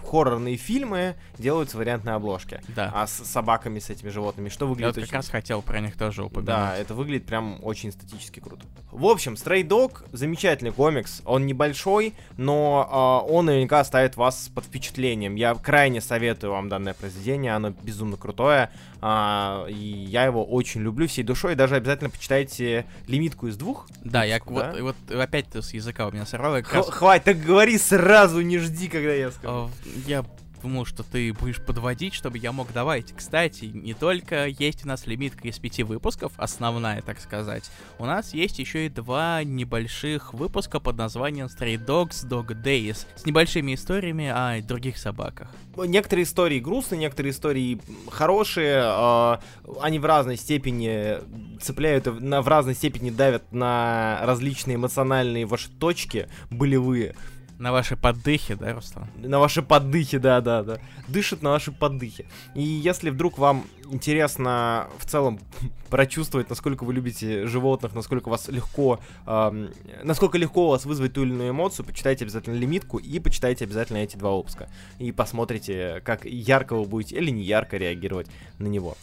[0.04, 2.60] хоррорные фильмы делаются вариантные обложки.
[2.68, 2.90] Да.
[2.94, 5.80] А с собаками, с этими животными, что Я выглядит вот как очень раз хотел про
[5.80, 6.80] них тоже да, упомянуть.
[6.80, 8.64] это выглядит прям очень эстетически круто.
[8.90, 11.22] В общем, Stray Dog замечательный комикс.
[11.24, 15.34] Он небольшой, но а, он наверняка оставит вас под впечатлением.
[15.34, 18.70] Я крайне советую вам данное произведение, оно безумно крутое.
[19.04, 21.56] А, и я его очень люблю всей душой.
[21.56, 23.88] Даже обязательно почитайте лимитку из двух.
[24.04, 26.56] Да, я выпусков, вот, вот опять с языка у меня сорвал.
[26.56, 29.68] я как Х- раз, хватит, так говори сразу, не жди, когда я скажу.
[29.84, 30.24] э, я
[30.62, 33.12] думал, что ты будешь подводить, чтобы я мог давать.
[33.14, 37.70] Кстати, не только есть у нас лимитка из пяти выпусков, основная, так сказать.
[37.98, 43.26] У нас есть еще и два небольших выпуска под названием Stray Dogs Dog Days с
[43.26, 45.48] небольшими историями о других собаках.
[45.76, 49.36] Некоторые истории грустные, некоторые истории хорошие, э,
[49.80, 51.18] они в разной степени
[51.60, 57.14] цепляют, на, в разной степени давят на различные эмоциональные ваши точки болевые,
[57.62, 59.06] На ваши поддыхи, да, Руслан?
[59.16, 62.26] на ваши поддыхи, да-да-да, дышат на ваши поддыхи.
[62.56, 65.38] И если вдруг вам интересно в целом
[65.88, 68.98] прочувствовать, насколько вы любите животных, насколько вас легко,
[69.28, 69.70] эм,
[70.02, 73.98] насколько легко у вас вызвать ту или иную эмоцию, почитайте обязательно лимитку и почитайте обязательно
[73.98, 74.68] эти два выпуска.
[74.98, 78.26] И посмотрите, как ярко вы будете или не ярко реагировать
[78.58, 78.96] на него.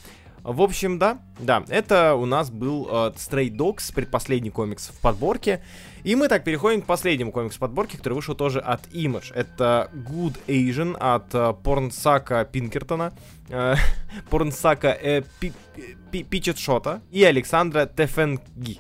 [0.44, 5.62] В общем, да, да, это у нас был э, Stray Dogs, предпоследний комикс в подборке.
[6.04, 9.34] И мы так переходим к последнему комиксу подборки, который вышел тоже от Image.
[9.34, 13.14] Это Good Asian от э, Порнсака Пинкертона,
[13.50, 13.76] э,
[14.30, 18.80] Порнсака э, Пи- Пичетшота и Александра Тефенги.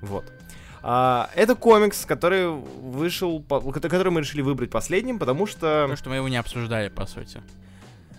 [0.00, 0.24] Вот.
[0.86, 5.82] А, это комикс, который вышел, который мы решили выбрать последним, потому что...
[5.82, 7.42] Потому что мы его не обсуждали, по сути.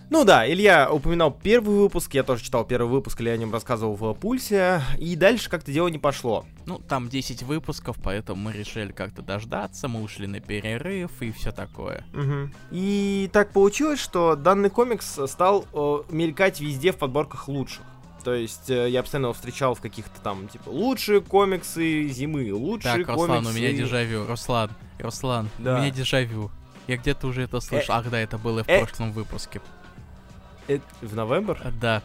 [0.08, 3.96] Ну да, Илья упоминал первый выпуск, я тоже читал первый выпуск, или о нем рассказывал
[3.96, 6.44] в Пульсе, и дальше как-то дело не пошло.
[6.64, 11.50] Ну, там 10 выпусков, поэтому мы решили как-то дождаться, мы ушли на перерыв и все
[11.50, 12.04] такое.
[12.12, 12.54] Мгм.
[12.70, 17.82] И так получилось, что данный комикс стал э, мелькать везде в подборках лучших.
[18.22, 23.04] То есть э, я постоянно его встречал в каких-то там, типа, лучшие комиксы зимы, лучшие
[23.04, 23.50] Так, Руслан, комиксы...
[23.50, 24.26] у меня дежавю.
[24.26, 25.76] Руслан, Руслан, Да.
[25.76, 26.50] у меня дежавю.
[26.86, 27.94] Я где-то уже это слышал.
[27.94, 28.78] Ах, да, это было в э.
[28.78, 29.60] прошлом выпуске.
[30.68, 31.58] Э, в новембр?
[31.62, 32.02] А, Да.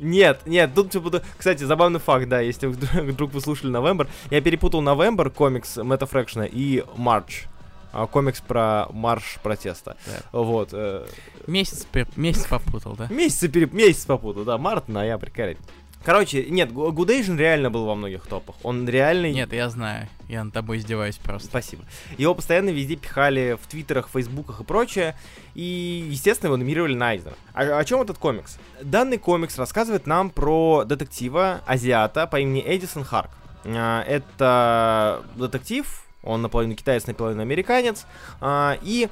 [0.00, 4.40] Нет, нет, тут типа, кстати, забавный факт, да, если вдруг, вдруг вы слушали Новембр, я
[4.40, 7.44] перепутал Новембр, комикс Мэтта Фрэкшена, и Марч,
[7.92, 9.96] а, комикс про марш протеста.
[10.06, 10.40] Да.
[10.40, 10.70] Вот.
[10.72, 11.06] э,
[11.46, 11.86] Месяц,
[12.16, 13.06] месяц попутал, да?
[13.08, 13.72] месяцы переп...
[13.72, 15.62] месяц попутал, да, март, ноябрь, коррект.
[16.04, 16.70] Короче, нет,
[17.08, 18.56] Asian реально был во многих топах.
[18.62, 19.32] Он реально...
[19.32, 20.06] Нет, я знаю.
[20.28, 21.48] Я над тобой издеваюсь просто.
[21.48, 21.84] Спасибо.
[22.18, 25.16] Его постоянно везде пихали в твиттерах, фейсбуках и прочее.
[25.54, 27.36] И, естественно, его номинировали на Айзнера.
[27.54, 28.58] А о чем этот комикс?
[28.82, 33.30] Данный комикс рассказывает нам про детектива азиата по имени Эдисон Харк.
[33.64, 38.04] А, Это детектив, он наполовину китаец, наполовину американец.
[38.42, 39.08] А, И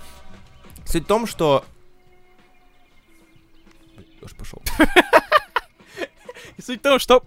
[0.84, 1.64] суть в том, что...
[4.20, 4.62] Уж пошел.
[6.64, 7.22] Суть в том, что...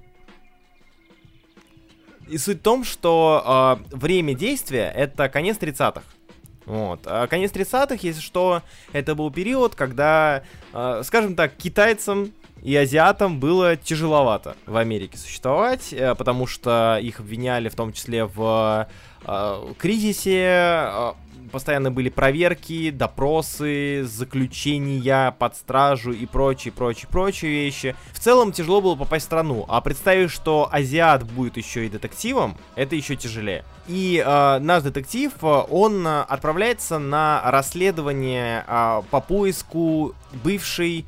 [2.27, 6.03] И суть в том, что э, время действия это конец 30-х.
[6.65, 7.01] Вот.
[7.05, 8.63] А конец 30-х, если что,
[8.93, 12.31] это был период, когда, э, скажем так, китайцам
[12.63, 18.25] и азиатам было тяжеловато в Америке существовать, э, потому что их обвиняли в том числе
[18.25, 18.87] в
[19.23, 21.13] э, кризисе,
[21.55, 27.95] постоянно были проверки, допросы, заключения под стражу и прочие, прочие, прочие вещи.
[28.11, 32.57] В целом тяжело было попасть в страну, а представить, что азиат будет еще и детективом,
[32.75, 33.63] это еще тяжелее.
[33.87, 41.05] И э, наш детектив, он отправляется на расследование э, по поиску бывшей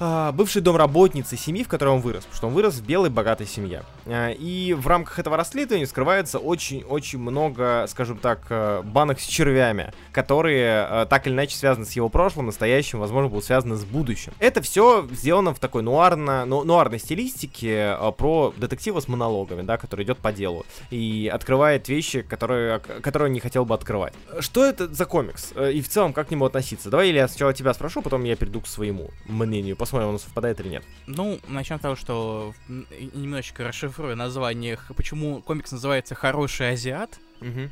[0.00, 3.46] а, бывшей домработницы семьи, в которой он вырос, потому что он вырос в белой богатой
[3.46, 3.82] семье.
[4.06, 9.92] А, и в рамках этого расследования скрывается очень-очень много, скажем так, э, банок с червями,
[10.12, 14.32] которые э, так или иначе связаны с его прошлым, настоящим, возможно, будут связаны с будущим.
[14.38, 19.76] Это все сделано в такой нуарно, ну, нуарной стилистике э, про детектива с монологами, да,
[19.76, 24.14] который идет по делу и открывает вещи, которые, которые он не хотел бы открывать.
[24.40, 25.52] Что это за комикс?
[25.52, 26.90] И в целом, как к нему относиться?
[26.90, 30.58] Давай, или я сначала тебя спрошу, потом я перейду к своему мнению посмотрим, он совпадает
[30.60, 30.84] или нет.
[31.06, 37.20] Ну, начнем с того, что немножечко расшифрую название, почему комикс называется «Хороший азиат».
[37.42, 37.68] Угу.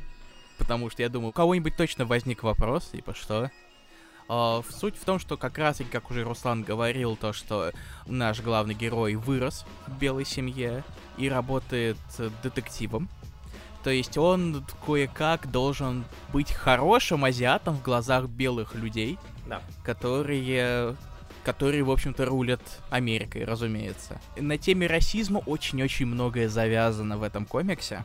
[0.59, 3.49] Потому что я думаю, у кого-нибудь точно возник вопрос, типа что?
[4.29, 7.71] Uh, суть в том, что как раз, как уже Руслан говорил, то, что
[8.05, 10.83] наш главный герой вырос в белой семье
[11.17, 11.97] и работает
[12.43, 13.09] детективом.
[13.83, 19.17] То есть он кое-как должен быть хорошим азиатом в глазах белых людей,
[19.47, 19.61] да.
[19.83, 20.95] которые
[21.43, 24.21] которые, в общем-то, рулят Америкой, разумеется.
[24.37, 28.03] На теме расизма очень-очень многое завязано в этом комиксе.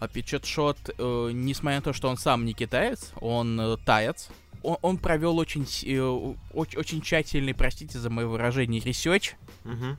[0.00, 4.28] А Пичетшот, э, несмотря на то, что он сам не китаец, он э, таец,
[4.62, 9.96] он, он провел очень, э, очень, очень тщательный, простите за мое выражение, research угу.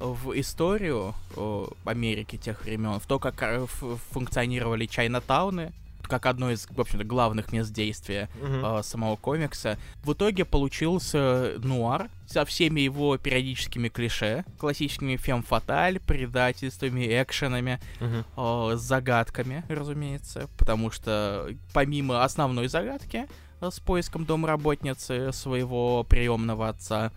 [0.00, 3.66] в историю э, Америки тех времен, в то, как э,
[4.10, 5.72] функционировали Чайнатауны,
[6.12, 8.80] как одно из, в общем-то, главных мест действия uh-huh.
[8.80, 9.78] э, самого комикса.
[10.04, 18.74] В итоге получился нуар со всеми его периодическими клише, классическими фем-фаталь, предательствами, экшенами, uh-huh.
[18.74, 23.26] э, загадками, разумеется, потому что помимо основной загадки
[23.62, 27.10] э, с поиском домработницы своего приемного отца,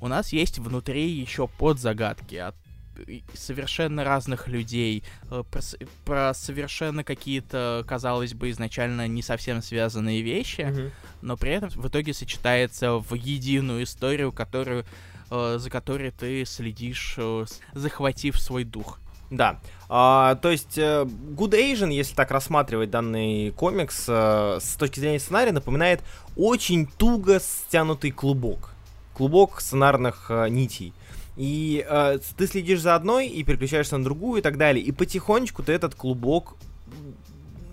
[0.00, 2.56] у нас есть внутри еще подзагадки от
[3.34, 5.60] совершенно разных людей, э, про,
[6.04, 10.90] про совершенно какие-то, казалось бы, изначально не совсем связанные вещи, mm-hmm.
[11.22, 14.84] но при этом в итоге сочетается в единую историю, которую,
[15.30, 19.00] э, за которой ты следишь, э, захватив свой дух.
[19.30, 19.58] Да.
[19.88, 26.02] А, то есть Good Asian, если так рассматривать данный комикс, с точки зрения сценария, напоминает
[26.36, 28.70] очень туго стянутый клубок.
[29.14, 30.92] Клубок сценарных нитей.
[31.36, 34.84] И э, ты следишь за одной и переключаешься на другую и так далее.
[34.84, 36.56] И потихонечку ты этот клубок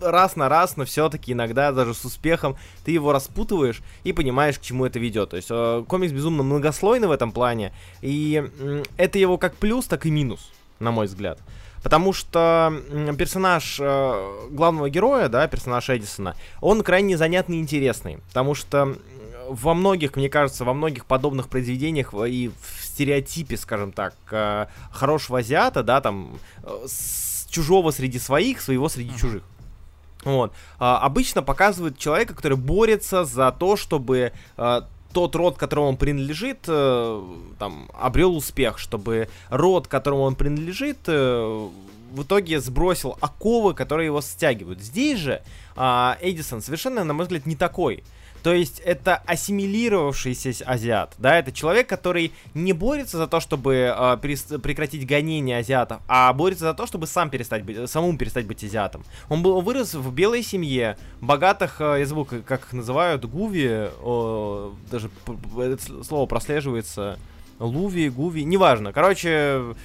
[0.02, 4.62] раз на раз, но все-таки иногда даже с успехом ты его распутываешь и понимаешь, к
[4.62, 5.30] чему это ведет.
[5.30, 9.86] То есть э, комикс безумно многослойный в этом плане, и э, это его как плюс,
[9.86, 11.40] так и минус, на мой взгляд.
[11.84, 12.74] Потому что
[13.18, 18.20] персонаж э, главного героя, да, персонаж Эдисона, он крайне занятный и интересный.
[18.28, 18.96] Потому что
[19.54, 25.40] во многих, мне кажется, во многих подобных произведениях и в стереотипе, скажем так, э, хорошего
[25.40, 29.44] азиата, да, там, э, с чужого среди своих, своего среди чужих.
[30.24, 30.54] Вот.
[30.78, 36.60] А, обычно показывают человека, который борется за то, чтобы а, тот род, которому он принадлежит,
[36.68, 37.24] э,
[37.60, 41.70] там, обрел успех, чтобы род, которому он принадлежит, э,
[42.14, 44.82] в итоге сбросил оковы, которые его стягивают.
[44.82, 45.42] Здесь же
[45.76, 48.04] э, Эдисон совершенно, на мой взгляд, не такой.
[48.44, 54.18] То есть это ассимилировавшийся азиат, да, это человек, который не борется за то, чтобы э,
[54.18, 59.04] прекратить гонение азиатов, а борется за то, чтобы сам перестать быть, самому перестать быть азиатом.
[59.30, 64.72] Он был вырос в белой семье, богатых, э, я забыл, как, их называют, гуви, э,
[64.90, 65.12] даже
[65.60, 67.20] это слово прослеживается,
[67.60, 68.92] луви, гуви, неважно.
[68.92, 69.76] Короче,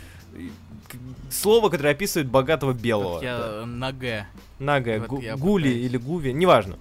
[1.31, 3.15] слово, которое описывает богатого белого.
[3.15, 3.67] Как я да.
[3.67, 4.27] на Г.
[4.59, 6.79] На Г, вот гу, гули или гуви, неважно.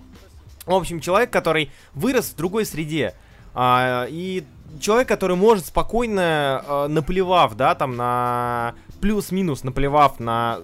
[0.66, 3.14] В общем, человек, который вырос в другой среде.
[3.54, 4.44] А, и
[4.80, 10.60] человек, который может спокойно, а, наплевав, да, там на плюс-минус, наплевав на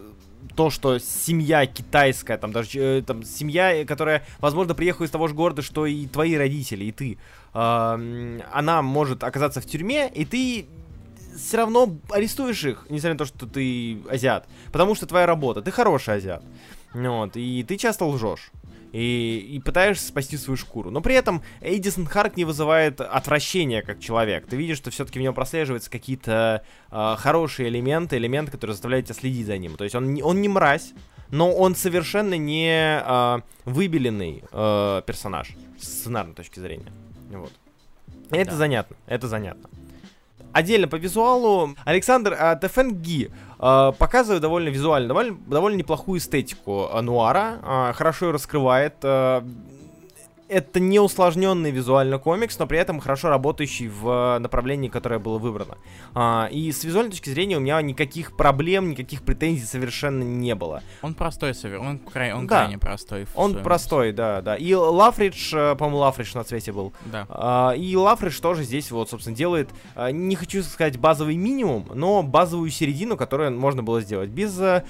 [0.56, 5.34] то, что семья китайская, там даже э, там семья, которая, возможно, приехала из того же
[5.34, 7.18] города, что и твои родители, и ты,
[7.54, 10.66] э, она может оказаться в тюрьме, и ты
[11.38, 15.72] все равно арестуешь их, несмотря на то, что ты азиат, потому что твоя работа, ты
[15.72, 16.43] хороший азиат,
[16.93, 18.52] вот, и ты часто лжешь
[18.92, 20.92] и, и пытаешься спасти свою шкуру.
[20.92, 24.48] Но при этом Эдисон Харк не вызывает отвращения как человек.
[24.48, 29.16] Ты видишь, что все-таки в нем прослеживаются какие-то э, хорошие элементы, элементы, которые заставляют тебя
[29.16, 29.76] следить за ним.
[29.78, 30.94] То есть он, он не мразь,
[31.30, 36.92] но он совершенно не э, выбеленный э, персонаж с сценарной точки зрения.
[37.30, 37.54] Вот.
[38.30, 38.58] Это да.
[38.58, 39.70] занятно, это занятно.
[40.54, 47.02] Отдельно по визуалу Александр э, Тефенги э, показывает довольно визуально, довольно, довольно неплохую эстетику э,
[47.02, 48.95] нуара, э, хорошо ее раскрывает.
[49.04, 49.41] Э,
[50.52, 55.78] это не усложненный визуально комикс, но при этом хорошо работающий в направлении, которое было выбрано.
[56.14, 60.84] А, и с визуальной точки зрения у меня никаких проблем, никаких претензий совершенно не было.
[61.02, 62.60] Он простой, он, край, он да.
[62.60, 63.28] крайне простой.
[63.36, 64.56] Он простой, да, да.
[64.56, 66.91] И Лафридж, э, по-моему, Лафридж на цвете был.
[67.06, 67.26] Да.
[67.30, 72.24] А, и Лафридж тоже здесь вот, собственно, делает, а, не хочу сказать базовый минимум, но
[72.24, 74.30] базовую середину, которую можно было сделать.
[74.30, 74.84] Без а,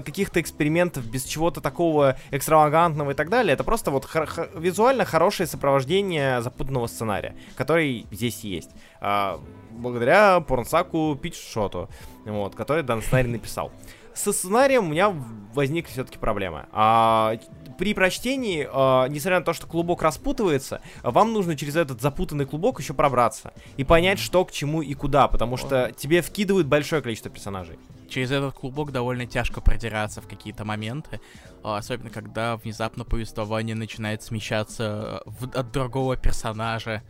[0.00, 3.54] каких-то экспериментов, без чего-то такого экстравагантного и так далее.
[3.54, 4.08] Это просто вот
[4.54, 8.70] визуально хорошее сопровождение запутанного сценария, который здесь есть.
[9.00, 9.40] А,
[9.70, 11.88] благодаря Порнсаку Питчшоту,
[12.24, 13.72] вот, который данный сценарий написал.
[14.14, 15.14] Со сценарием у меня
[15.54, 16.66] возникли все-таки проблемы.
[16.72, 17.36] А,
[17.78, 22.80] при прочтении, а, несмотря на то, что клубок распутывается, вам нужно через этот запутанный клубок
[22.80, 27.30] еще пробраться и понять, что к чему и куда, потому что тебе вкидывают большое количество
[27.30, 27.78] персонажей.
[28.08, 31.20] Через этот клубок довольно тяжко продираться в какие-то моменты,
[31.62, 37.02] особенно когда внезапно повествование начинает смещаться в, от другого персонажа,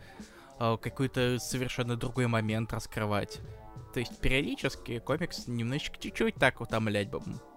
[0.59, 3.39] а, какой-то совершенно другой момент раскрывать.
[3.93, 7.09] То есть периодически комикс немножечко чуть-чуть так вот омлять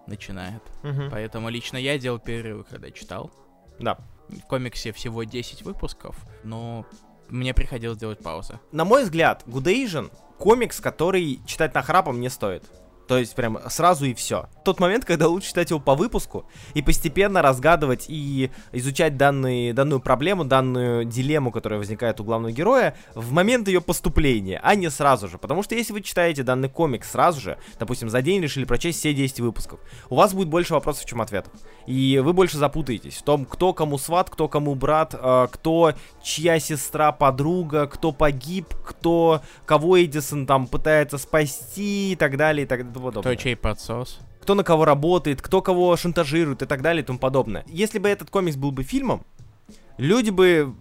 [0.07, 0.63] начинает.
[0.83, 1.09] Угу.
[1.11, 3.31] Поэтому лично я делал перерывы, когда читал.
[3.79, 3.97] Да.
[4.29, 6.85] В комиксе всего 10 выпусков, но
[7.29, 8.59] мне приходилось делать паузы.
[8.71, 12.63] На мой взгляд, Good Asian комикс, который читать на храпом не стоит.
[13.07, 14.47] То есть прям сразу и все.
[14.63, 19.99] Тот момент, когда лучше читать его по выпуску и постепенно разгадывать и изучать данные, данную
[19.99, 25.27] проблему, данную дилемму, которая возникает у главного героя в момент ее поступления, а не сразу
[25.27, 25.37] же.
[25.37, 29.13] Потому что если вы читаете данный комик сразу же, допустим, за день решили прочесть все
[29.13, 29.79] 10 выпусков,
[30.09, 31.51] у вас будет больше вопросов, чем ответов.
[31.85, 35.93] И вы больше запутаетесь в том, кто кому сват, кто кому брат, э, кто
[36.23, 42.67] чья сестра, подруга, кто погиб, кто кого Эдисон там пытается спасти и так далее и
[42.67, 43.33] так далее подобное.
[43.33, 44.19] Кто чей подсос?
[44.41, 47.63] Кто на кого работает, кто кого шантажирует и так далее и тому подобное.
[47.67, 49.25] Если бы этот комикс был бы фильмом,
[49.97, 50.75] люди бы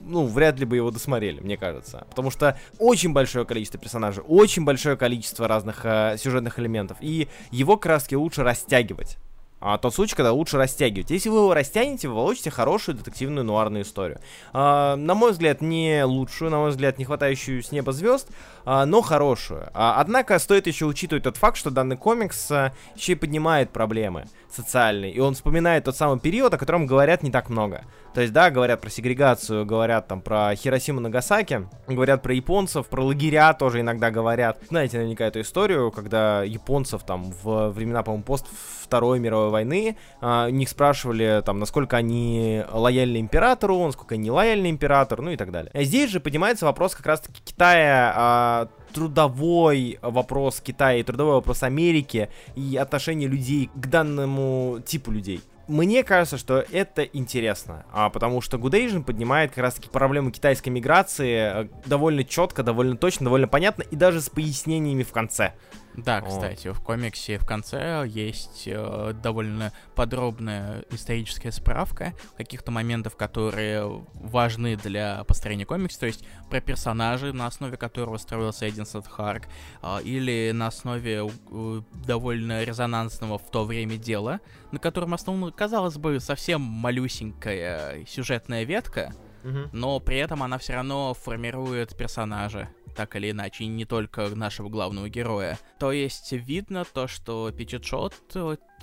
[0.00, 2.06] ну, вряд ли бы его досмотрели, мне кажется.
[2.10, 6.98] Потому что очень большое количество персонажей, очень большое количество разных э, сюжетных элементов.
[7.00, 9.18] И его краски лучше растягивать
[9.64, 11.10] а, тот случай, когда лучше растягивать.
[11.10, 14.20] Если вы его растянете, вы получите хорошую детективную нуарную историю.
[14.52, 18.28] А, на мой взгляд, не лучшую, на мой взгляд, не хватающую с неба звезд,
[18.66, 19.70] а, но хорошую.
[19.72, 24.26] А, однако стоит еще учитывать тот факт, что данный комикс а, еще и поднимает проблемы
[24.54, 27.82] социальные, и он вспоминает тот самый период, о котором говорят не так много.
[28.14, 33.04] То есть, да, говорят про сегрегацию, говорят там про Хиросиму Нагасаки, говорят про японцев, про
[33.04, 34.58] лагеря тоже иногда говорят.
[34.68, 38.46] Знаете наверняка эту историю, когда японцев там в времена, по-моему, пост
[38.82, 45.22] Второй мировой войны, а, них спрашивали там, насколько они лояльны императору, насколько они лояльны императору,
[45.24, 45.72] ну и так далее.
[45.74, 51.62] А здесь же поднимается вопрос как раз-таки Китая, а, трудовой вопрос Китая и трудовой вопрос
[51.62, 58.40] Америки и отношение людей к данному типу людей мне кажется, что это интересно, а, потому
[58.40, 63.24] что Good Asian поднимает как раз таки проблему китайской миграции э, довольно четко, довольно точно,
[63.24, 65.54] довольно понятно и даже с пояснениями в конце.
[65.96, 74.04] Да, кстати, в комиксе в конце есть э, довольно подробная историческая справка каких-то моментов, которые
[74.14, 79.44] важны для построения комикса, то есть про персонажей, на основе которого строился Эдинсон Харк,
[79.82, 84.40] э, или на основе э, довольно резонансного в то время дела,
[84.72, 89.14] на котором основана, казалось бы, совсем малюсенькая сюжетная ветка,
[89.44, 89.68] угу.
[89.72, 94.68] но при этом она все равно формирует персонажа так или иначе, и не только нашего
[94.68, 95.58] главного героя.
[95.78, 98.14] То есть видно то, что Пичетшот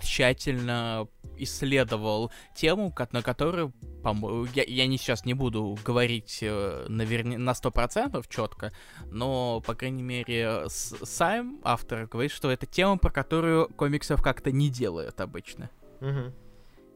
[0.01, 1.07] тщательно
[1.37, 4.15] исследовал тему, на которую, по
[4.53, 7.37] я, я не сейчас не буду говорить э, наверня...
[7.37, 8.71] на сто процентов четко,
[9.05, 14.69] но, по крайней мере, сам автор говорит, что это тема, про которую комиксов как-то не
[14.69, 15.69] делают обычно.
[16.01, 16.33] Угу.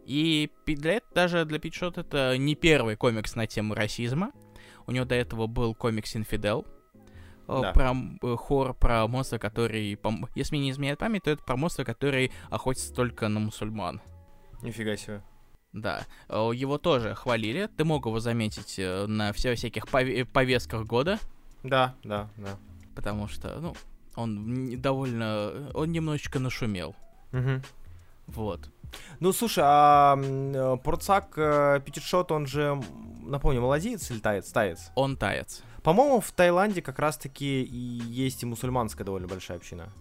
[0.06, 4.32] И для этого, даже для Питшот это не первый комикс на тему расизма.
[4.86, 6.75] У него до этого был комикс «Инфидел», Э,
[7.48, 7.72] да.
[7.74, 10.00] про э, хор про монстра, который,
[10.36, 14.02] если мне не изменяет память, то это про монстра, который охотится только на мусульман.
[14.62, 15.22] Нифига себе.
[15.74, 17.70] Да, э, его тоже хвалили.
[17.78, 21.20] Ты мог его заметить на все всяких повестках года.
[21.64, 22.58] Да, да, да.
[22.96, 23.76] Потому что, ну,
[24.16, 26.96] он довольно, он немножечко нашумел.
[27.34, 27.62] Угу.
[28.28, 28.70] Вот.
[29.20, 30.16] Ну, слушай, а
[30.84, 32.82] Порцак Пятишот, он же,
[33.24, 34.52] напомню, молодец или таец?
[34.52, 34.92] Таец.
[34.96, 35.64] Он таец.
[35.86, 39.94] По-моему, в Таиланде как раз-таки и есть и мусульманская довольно большая община.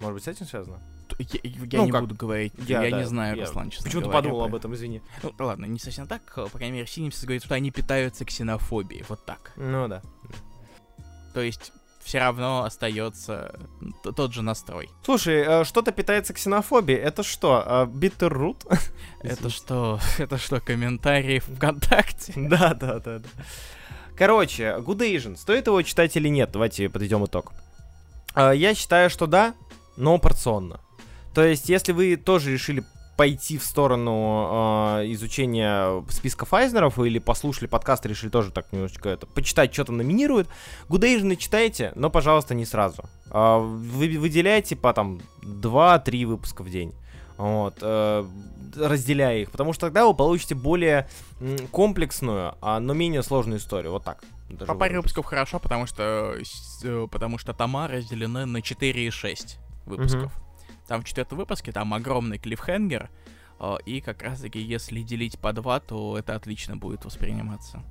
[0.00, 0.80] Может быть, с этим связано?
[1.18, 2.00] Я, я ну, не как?
[2.00, 5.02] буду говорить, я, я да, не знаю, я Руслан, честно Почему-то подумал об этом, извини.
[5.22, 9.24] Ну, ладно, не совсем так, по крайней мере, Синимсис говорит, что они питаются ксенофобией, вот
[9.26, 9.52] так.
[9.56, 10.00] Ну да.
[11.34, 13.58] То есть, все равно остается
[14.02, 14.88] тот же настрой.
[15.04, 16.98] Слушай, э, что-то питается ксенофобией.
[16.98, 18.66] Это что, Bitterroot?
[19.20, 20.00] Это что?
[20.18, 22.32] Это что, комментарии ВКонтакте?
[22.36, 23.20] Да, да, да.
[24.18, 26.50] Короче, Good Asian, стоит его читать или нет?
[26.50, 27.52] Давайте подведем итог.
[28.34, 29.54] А, я считаю, что да,
[29.96, 30.80] но порционно.
[31.34, 32.82] То есть, если вы тоже решили
[33.16, 39.08] пойти в сторону э, изучения списков Айзнеров или послушали подкаст и решили тоже так немножечко
[39.08, 40.48] это почитать, что там номинируют,
[41.02, 43.04] Asian читайте, но, пожалуйста, не сразу.
[43.30, 46.92] Э, вы выделяйте по там 2-3 выпуска в день.
[47.38, 48.26] Вот, э,
[48.76, 51.08] разделяя их, потому что тогда вы получите более
[51.70, 53.92] комплексную, а, но менее сложную историю.
[53.92, 54.24] Вот так.
[54.66, 56.34] По паре выпусков хорошо, потому что,
[56.82, 60.34] э, потому что тома разделены на 4 и 6 выпусков.
[60.34, 60.42] Угу.
[60.88, 63.10] Там в четвертом выпуске там огромный клиффхенгер,
[63.60, 67.82] э, и как раз-таки если делить по два, то это отлично будет восприниматься,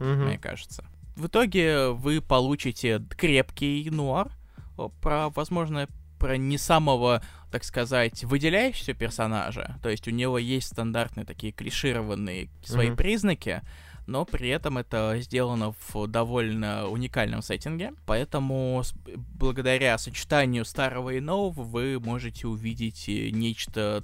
[0.00, 0.08] угу.
[0.08, 0.84] мне кажется.
[1.14, 4.32] В итоге вы получите крепкий нуар
[4.78, 5.88] э, про, возможно,
[6.18, 9.78] про не самого, так сказать, выделяющегося персонажа.
[9.82, 12.96] То есть у него есть стандартные такие клишированные свои mm-hmm.
[12.96, 13.62] признаки,
[14.06, 18.82] но при этом это сделано в довольно уникальном сеттинге, поэтому
[19.34, 24.02] благодаря сочетанию старого и нового вы можете увидеть э, нечто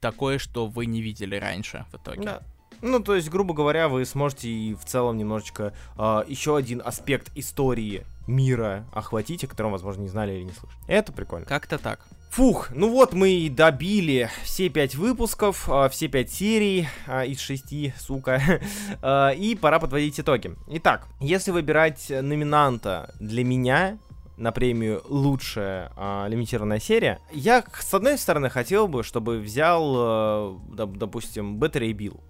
[0.00, 2.22] такое, что вы не видели раньше в итоге.
[2.22, 2.42] Да.
[2.82, 7.32] Ну, то есть, грубо говоря, вы сможете и в целом немножечко э, еще один аспект
[7.34, 10.80] истории мира охватить, о котором, возможно, не знали или не слышали.
[10.86, 11.46] Это прикольно.
[11.46, 12.00] Как-то так.
[12.30, 17.40] Фух, ну вот мы и добили все пять выпусков, а, все пять серий а, из
[17.40, 18.42] шести, сука,
[19.02, 20.54] а, и пора подводить итоги.
[20.68, 23.98] Итак, если выбирать номинанта для меня,
[24.36, 27.20] на премию лучшая а, лимитированная серия.
[27.32, 32.20] Я, с одной стороны, хотел бы, чтобы взял, а, допустим, Battery Bill.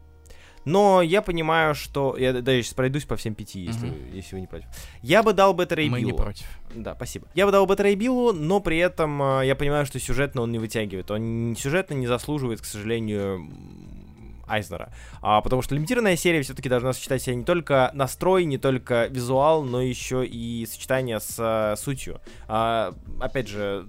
[0.66, 2.16] Но я понимаю, что...
[2.18, 3.96] Я даже сейчас пройдусь по всем пяти, если, угу.
[4.12, 4.66] если вы не против.
[5.00, 5.90] Я бы дал Better Биллу.
[5.90, 6.46] Мы не против.
[6.74, 7.28] Да, спасибо.
[7.34, 10.58] Я бы дал Better Биллу, но при этом э, я понимаю, что сюжетно он не
[10.58, 11.08] вытягивает.
[11.10, 13.48] Он сюжетно не заслуживает, к сожалению,
[14.48, 14.92] Айзнера.
[15.22, 19.62] А, потому что лимитированная серия все-таки должна сочетать себя не только настрой, не только визуал,
[19.62, 22.20] но еще и сочетание с а, сутью.
[22.48, 23.86] А, опять же,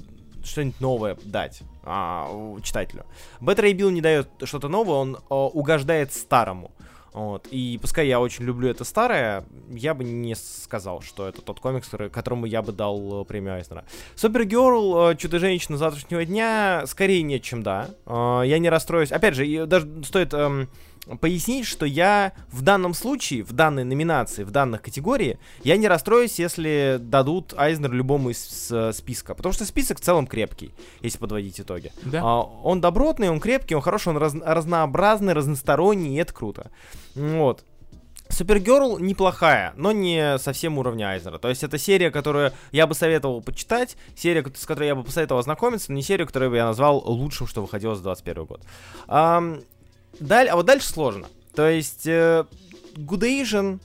[0.47, 2.29] что-нибудь новое дать а,
[2.61, 3.05] читателю.
[3.41, 6.71] Ray Bill не дает что-то новое, он а, угождает старому.
[7.17, 7.47] Вот.
[7.49, 11.89] И пускай я очень люблю это старое, я бы не сказал, что это тот комикс,
[12.11, 13.85] которому я бы дал э, премию Айзнера.
[14.13, 17.89] Супергерл, э, Чудо-женщина завтрашнего дня, скорее нет, чем да.
[18.05, 19.11] Э, я не расстроюсь.
[19.11, 20.69] Опять же, даже стоит эм,
[21.16, 26.39] пояснить, что я в данном случае, в данной номинации, в данных категории, я не расстроюсь,
[26.39, 29.34] если дадут Айзнер любому из списка.
[29.34, 31.91] Потому что список в целом крепкий, если подводить итоги.
[32.03, 32.22] Да.
[32.24, 36.72] А, он добротный, он крепкий, он хороший, он раз, разнообразный, разносторонний, и это круто.
[37.16, 37.64] Вот.
[38.30, 41.38] Супергерл неплохая, но не совсем уровня Айзнера.
[41.38, 45.39] То есть это серия, которую я бы советовал почитать, серия, с которой я бы посоветовал
[45.39, 48.62] ознакомиться, но не серия, которую бы я назвал лучшим, что выходило за 21 год.
[49.08, 49.64] Um,
[50.20, 51.28] Даль, а вот дальше сложно.
[51.55, 52.45] То есть э,
[52.95, 53.80] Good Asian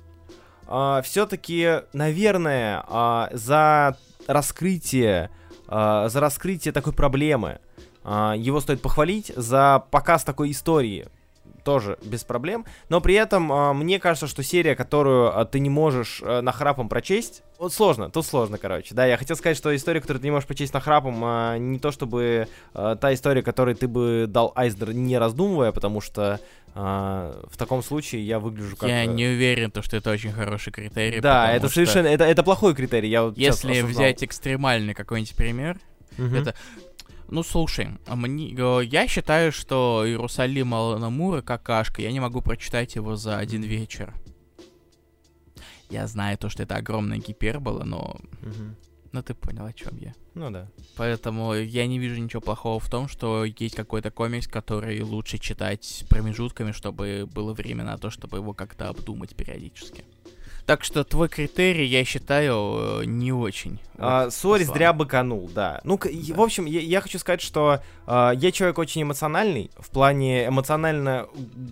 [0.66, 3.96] э, все-таки, наверное, э, за
[4.26, 5.30] раскрытие,
[5.68, 7.60] э, за раскрытие такой проблемы
[8.04, 11.08] э, его стоит похвалить, за показ такой истории
[11.62, 12.64] тоже без проблем.
[12.88, 16.88] Но при этом э, мне кажется, что серия, которую э, ты не можешь э, нахрапом
[16.88, 18.94] прочесть, вот сложно, тут сложно, короче.
[18.94, 21.92] Да, я хотел сказать, что история, которую ты не можешь прочесть нахрапом, э, не то
[21.92, 26.40] чтобы э, та история, которой ты бы дал Айздер не раздумывая, потому что
[26.74, 28.88] а, в таком случае я выгляжу как...
[28.88, 31.20] Я не уверен, то, что это очень хороший критерий.
[31.20, 32.06] Да, это совершенно...
[32.06, 33.10] Это, это плохой критерий.
[33.10, 35.78] Я вот Если взять экстремальный какой-нибудь пример,
[36.16, 36.34] угу.
[36.34, 36.54] это
[37.32, 42.02] ну, слушай, мне, э, я считаю, что Иерусалим Аламура какашка.
[42.02, 44.14] Я не могу прочитать его за один вечер.
[45.88, 48.20] Я знаю то, что это огромная гипербола, но...
[48.42, 48.76] Угу.
[49.12, 50.12] Ну, ты понял, о чем я.
[50.34, 50.68] Ну да.
[50.96, 56.04] Поэтому я не вижу ничего плохого в том, что есть какой-то комикс, который лучше читать
[56.10, 60.04] промежутками, чтобы было время на то, чтобы его как-то обдумать периодически.
[60.66, 63.80] Так что твой критерий, я считаю, э, не очень.
[63.98, 65.80] А, Сори, зря быканул, да.
[65.84, 66.34] Ну, да.
[66.34, 71.26] в общем, я, я хочу сказать, что а, я человек очень эмоциональный, в плане эмоционально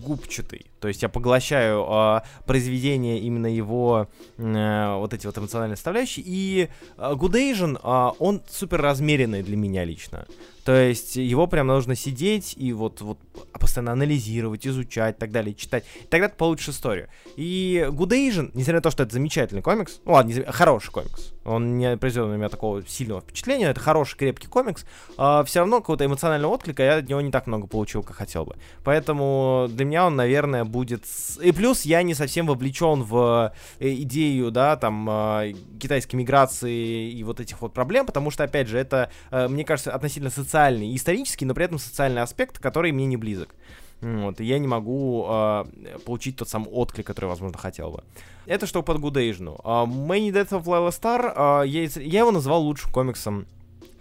[0.05, 0.70] губчатый.
[0.81, 6.25] То есть я поглощаю а, произведение именно его а, вот эти вот эмоциональные составляющие.
[6.27, 10.25] И а, Good Asian, а, он супер размеренный для меня лично.
[10.65, 13.17] То есть его прям нужно сидеть и вот, вот
[13.53, 15.85] постоянно анализировать, изучать и так далее, читать.
[16.09, 17.09] Тогда ты получишь историю.
[17.35, 21.77] И Good Asian, несмотря на то, что это замечательный комикс, ну ладно, хороший комикс, Он
[21.77, 23.67] не произвел на меня такого сильного впечатления.
[23.67, 24.85] Это хороший, крепкий комикс.
[25.17, 28.45] А, все равно какого-то эмоционального отклика я от него не так много получил, как хотел
[28.45, 28.55] бы.
[28.83, 31.03] Поэтому для меня он, наверное, будет...
[31.41, 37.23] И плюс я не совсем вовлечен в э, идею, да, там, э, китайской миграции и
[37.23, 40.95] вот этих вот проблем, потому что, опять же, это, э, мне кажется, относительно социальный и
[40.95, 43.55] исторический, но при этом социальный аспект, который мне не близок.
[44.01, 45.65] Вот, и я не могу э,
[46.05, 48.03] получить тот самый отклик, который, возможно, хотел бы.
[48.47, 49.61] Это что по Good Asian.
[49.61, 53.45] Uh, Many Deaths of Layla Star, uh, я, я его назвал лучшим комиксом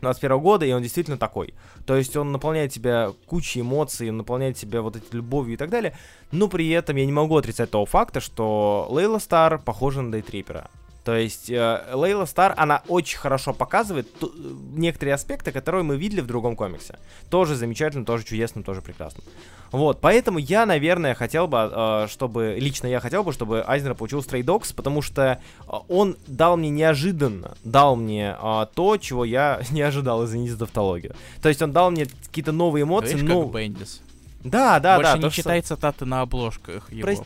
[0.01, 1.55] 21 года, и он действительно такой.
[1.87, 5.71] То есть он наполняет тебя кучей эмоций, он наполняет тебя вот этой любовью и так
[5.71, 5.95] далее,
[6.33, 10.71] но при этом я не могу отрицать того факта, что Лейла Стар похожа на Дейтрипера.
[11.11, 14.31] То есть э, Лейла Стар, она очень хорошо показывает ту,
[14.77, 17.01] некоторые аспекты, которые мы видели в другом комиксе.
[17.31, 19.25] Тоже замечательно, тоже чудесно, тоже прекрасно.
[19.73, 24.21] Вот, поэтому я, наверное, хотел бы, э, чтобы, лично я хотел бы, чтобы Айзнер получил
[24.21, 29.63] Stray Dogs, потому что э, он дал мне неожиданно, дал мне э, то, чего я
[29.73, 31.17] не ожидал, извините за тавтологию.
[31.43, 33.43] То есть он дал мне какие-то новые эмоции, но...
[33.43, 34.01] как Бендис.
[34.43, 35.17] Да, да, Больше да.
[35.19, 37.03] не то, что- цитаты на обложках его.
[37.03, 37.25] Прости,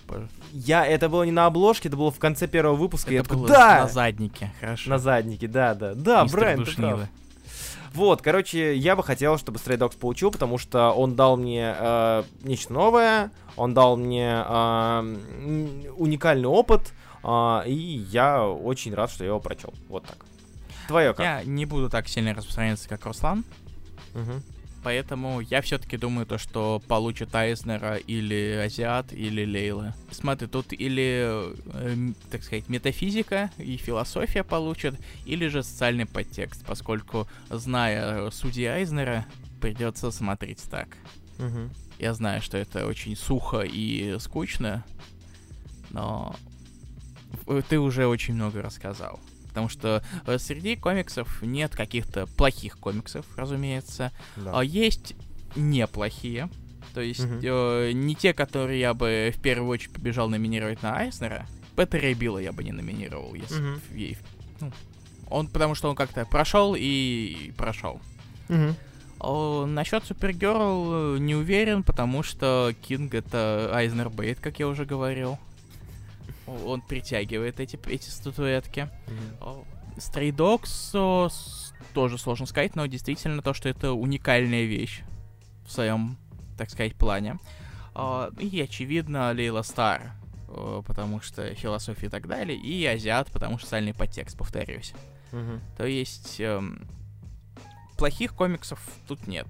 [0.52, 3.12] Я, это было не на обложке, это было в конце первого выпуска.
[3.12, 3.80] я Это такой, было да!
[3.82, 4.90] на заднике, хорошо.
[4.90, 5.94] На заднике, да, да.
[5.94, 7.00] Да, Мистер Брайан, ты прав.
[7.94, 12.24] Вот, короче, я бы хотел, чтобы Stray Dogs получил, потому что он дал мне э,
[12.42, 15.16] нечто новое, он дал мне э,
[15.96, 16.92] уникальный опыт,
[17.22, 17.72] э, и
[18.10, 19.72] я очень рад, что я его прочел.
[19.88, 20.16] Вот так.
[20.88, 21.24] Твое как?
[21.24, 23.44] Я не буду так сильно распространяться, как Руслан,
[24.14, 24.42] Мгм.
[24.84, 29.94] Поэтому я все-таки думаю то, что получит Айзнера или Азиат, или Лейла.
[30.10, 37.26] Смотри, тут или, э, так сказать, метафизика и философия получат, или же социальный подтекст, поскольку,
[37.50, 39.26] зная судьи Айзнера,
[39.60, 40.88] придется смотреть так.
[41.38, 41.70] Мгм.
[41.98, 44.84] Я знаю, что это очень сухо и скучно,
[45.90, 46.36] но
[47.68, 49.18] ты уже очень много рассказал.
[49.54, 54.10] Потому что э, среди комиксов нет каких-то плохих комиксов, разумеется.
[54.34, 54.50] Да.
[54.58, 55.14] А есть
[55.54, 56.48] неплохие.
[56.92, 57.40] То есть Мгм.
[57.42, 61.46] э, не те, которые я бы в первую очередь побежал номинировать на Айснера.
[61.76, 64.18] Беттера и Билла я бы не номинировал, если б ей-
[64.60, 64.72] ну,
[65.28, 68.00] он, потому что он как-то прошел и прошел.
[68.48, 68.74] Мгм.
[69.20, 74.84] О, насчет Супергерл э, не уверен, потому что Кинг это Айзнер Бейт, как я уже
[74.84, 75.38] говорил.
[76.46, 78.88] Он притягивает эти, эти статуэтки.
[79.40, 79.64] О,
[79.96, 85.02] Stray Dogs тоже сложно сказать, но действительно то, что это уникальная вещь
[85.66, 86.18] в своем,
[86.58, 87.38] так сказать, плане.
[87.94, 90.12] А, И, очевидно, Лейла Стар,
[90.48, 94.92] э, потому что философия и так далее, и Азиат, потому что социальный подтекст, повторюсь.
[95.30, 95.60] Мгм.
[95.76, 96.88] То есть эм,
[97.96, 99.46] плохих комиксов тут нет.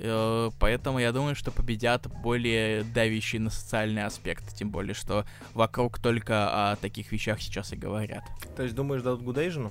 [0.00, 4.54] Э, Поэтому я думаю, что победят более давящие на социальный аспект.
[4.54, 5.24] Тем более, что
[5.54, 8.24] вокруг только о таких вещах сейчас и говорят.
[8.56, 9.70] То есть думаешь, дадут Asian?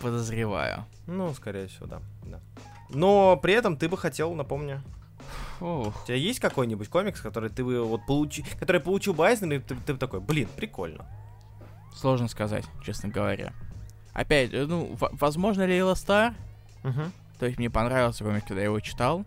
[0.00, 0.84] Подозреваю.
[1.06, 2.00] Ну, скорее всего, да.
[2.24, 2.40] да.
[2.90, 4.82] Но при этом ты бы хотел, напомню,
[5.60, 6.02] Ух.
[6.04, 9.58] У тебя есть какой-нибудь комикс, который ты бы вот получи, который получил бы Айзнер, и
[9.58, 11.04] ты, ты бы такой, блин, прикольно.
[11.94, 13.52] Сложно сказать, честно говоря.
[14.12, 16.34] Опять, э, ну, возможно, Лейла Стар.
[16.84, 17.02] Угу.
[17.38, 19.24] То есть мне понравился комик, когда я его читал.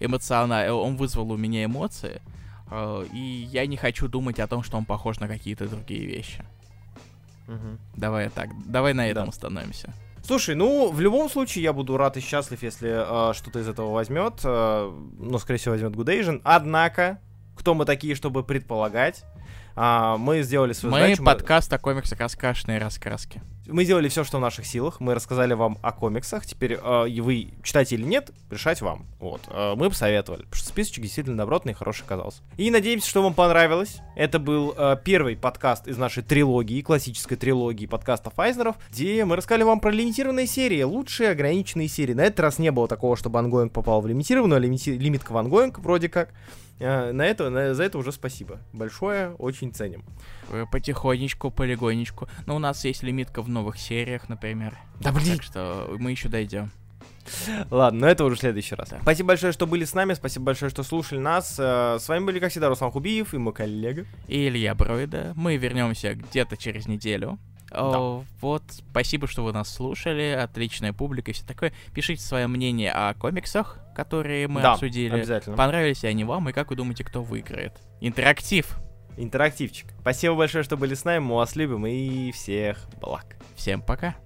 [0.00, 2.22] Эмоционально, он вызвал у меня эмоции.
[2.70, 3.18] э, И
[3.52, 6.42] я не хочу думать о том, что он похож на какие-то другие вещи.
[7.96, 9.30] Давай так, давай на этом Да.
[9.30, 9.92] остановимся.
[10.24, 12.90] Слушай, ну, в любом случае я буду рад и счастлив, если
[13.30, 14.34] э, что-то из этого возьмет.
[14.44, 16.40] Э, ну, скорее всего, возьмет Good Asian.
[16.44, 17.18] Однако,
[17.56, 19.24] кто мы такие, чтобы предполагать?
[19.76, 21.22] А, мы сделали свою Мы задачу.
[21.22, 23.40] мы- подкаст о комиксах «Раскрашенные раскраски».
[23.66, 24.98] Мы сделали все, что в наших силах.
[24.98, 26.44] Мы рассказали вам о комиксах.
[26.44, 29.06] Теперь э, вы читаете или нет, решать вам.
[29.20, 29.42] Вот.
[29.48, 30.40] Э, мы посоветовали.
[30.42, 32.42] Потому что списочек действительно добротный и хороший оказался.
[32.56, 33.98] И надеемся, что вам понравилось.
[34.16, 39.62] Это был э, первый подкаст из нашей трилогии, классической трилогии подкастов Айснеров, где мы рассказали
[39.62, 42.14] вам про лимитированные серии, лучшие ограниченные серии.
[42.14, 45.36] На этот раз не было такого, чтобы онгоинг попал в лимитированную, а лимити- лимитка в
[45.36, 46.30] онгоинг вроде как.
[46.80, 48.58] Э, на это, на- за это уже спасибо.
[48.72, 50.02] Большое, очень ценим.
[50.50, 52.28] Э, Потихонечку, полигонечку.
[52.46, 54.76] Но у нас есть лимитка в новых сериях, например.
[55.00, 56.70] Да блин, Так что мы еще дойдем.
[57.70, 58.88] Ладно, но это уже в следующий раз.
[58.88, 58.98] Да.
[59.02, 61.56] Спасибо большое, что были с нами, спасибо большое, что слушали нас.
[61.58, 64.06] Э, С вами были, как всегда, Руслан Хубиев и мой коллега.
[64.26, 65.32] И Илья Бройда.
[65.36, 67.38] Мы вернемся где-то через неделю.
[68.40, 70.36] Вот, спасибо, что вы нас слушали.
[70.38, 71.72] Отличная публика и все такое.
[71.94, 75.14] Пишите свое мнение о комиксах, которые мы Да, обсудили.
[75.14, 75.56] Обязательно.
[75.56, 77.80] Понравились ли они вам, и как вы думаете, кто выиграет?
[78.00, 78.78] Интерактив.
[79.16, 79.88] Интерактивчик.
[80.00, 83.36] Спасибо большое, что были с нами, мы вас любим и всех благ.
[83.56, 84.16] Всем пока.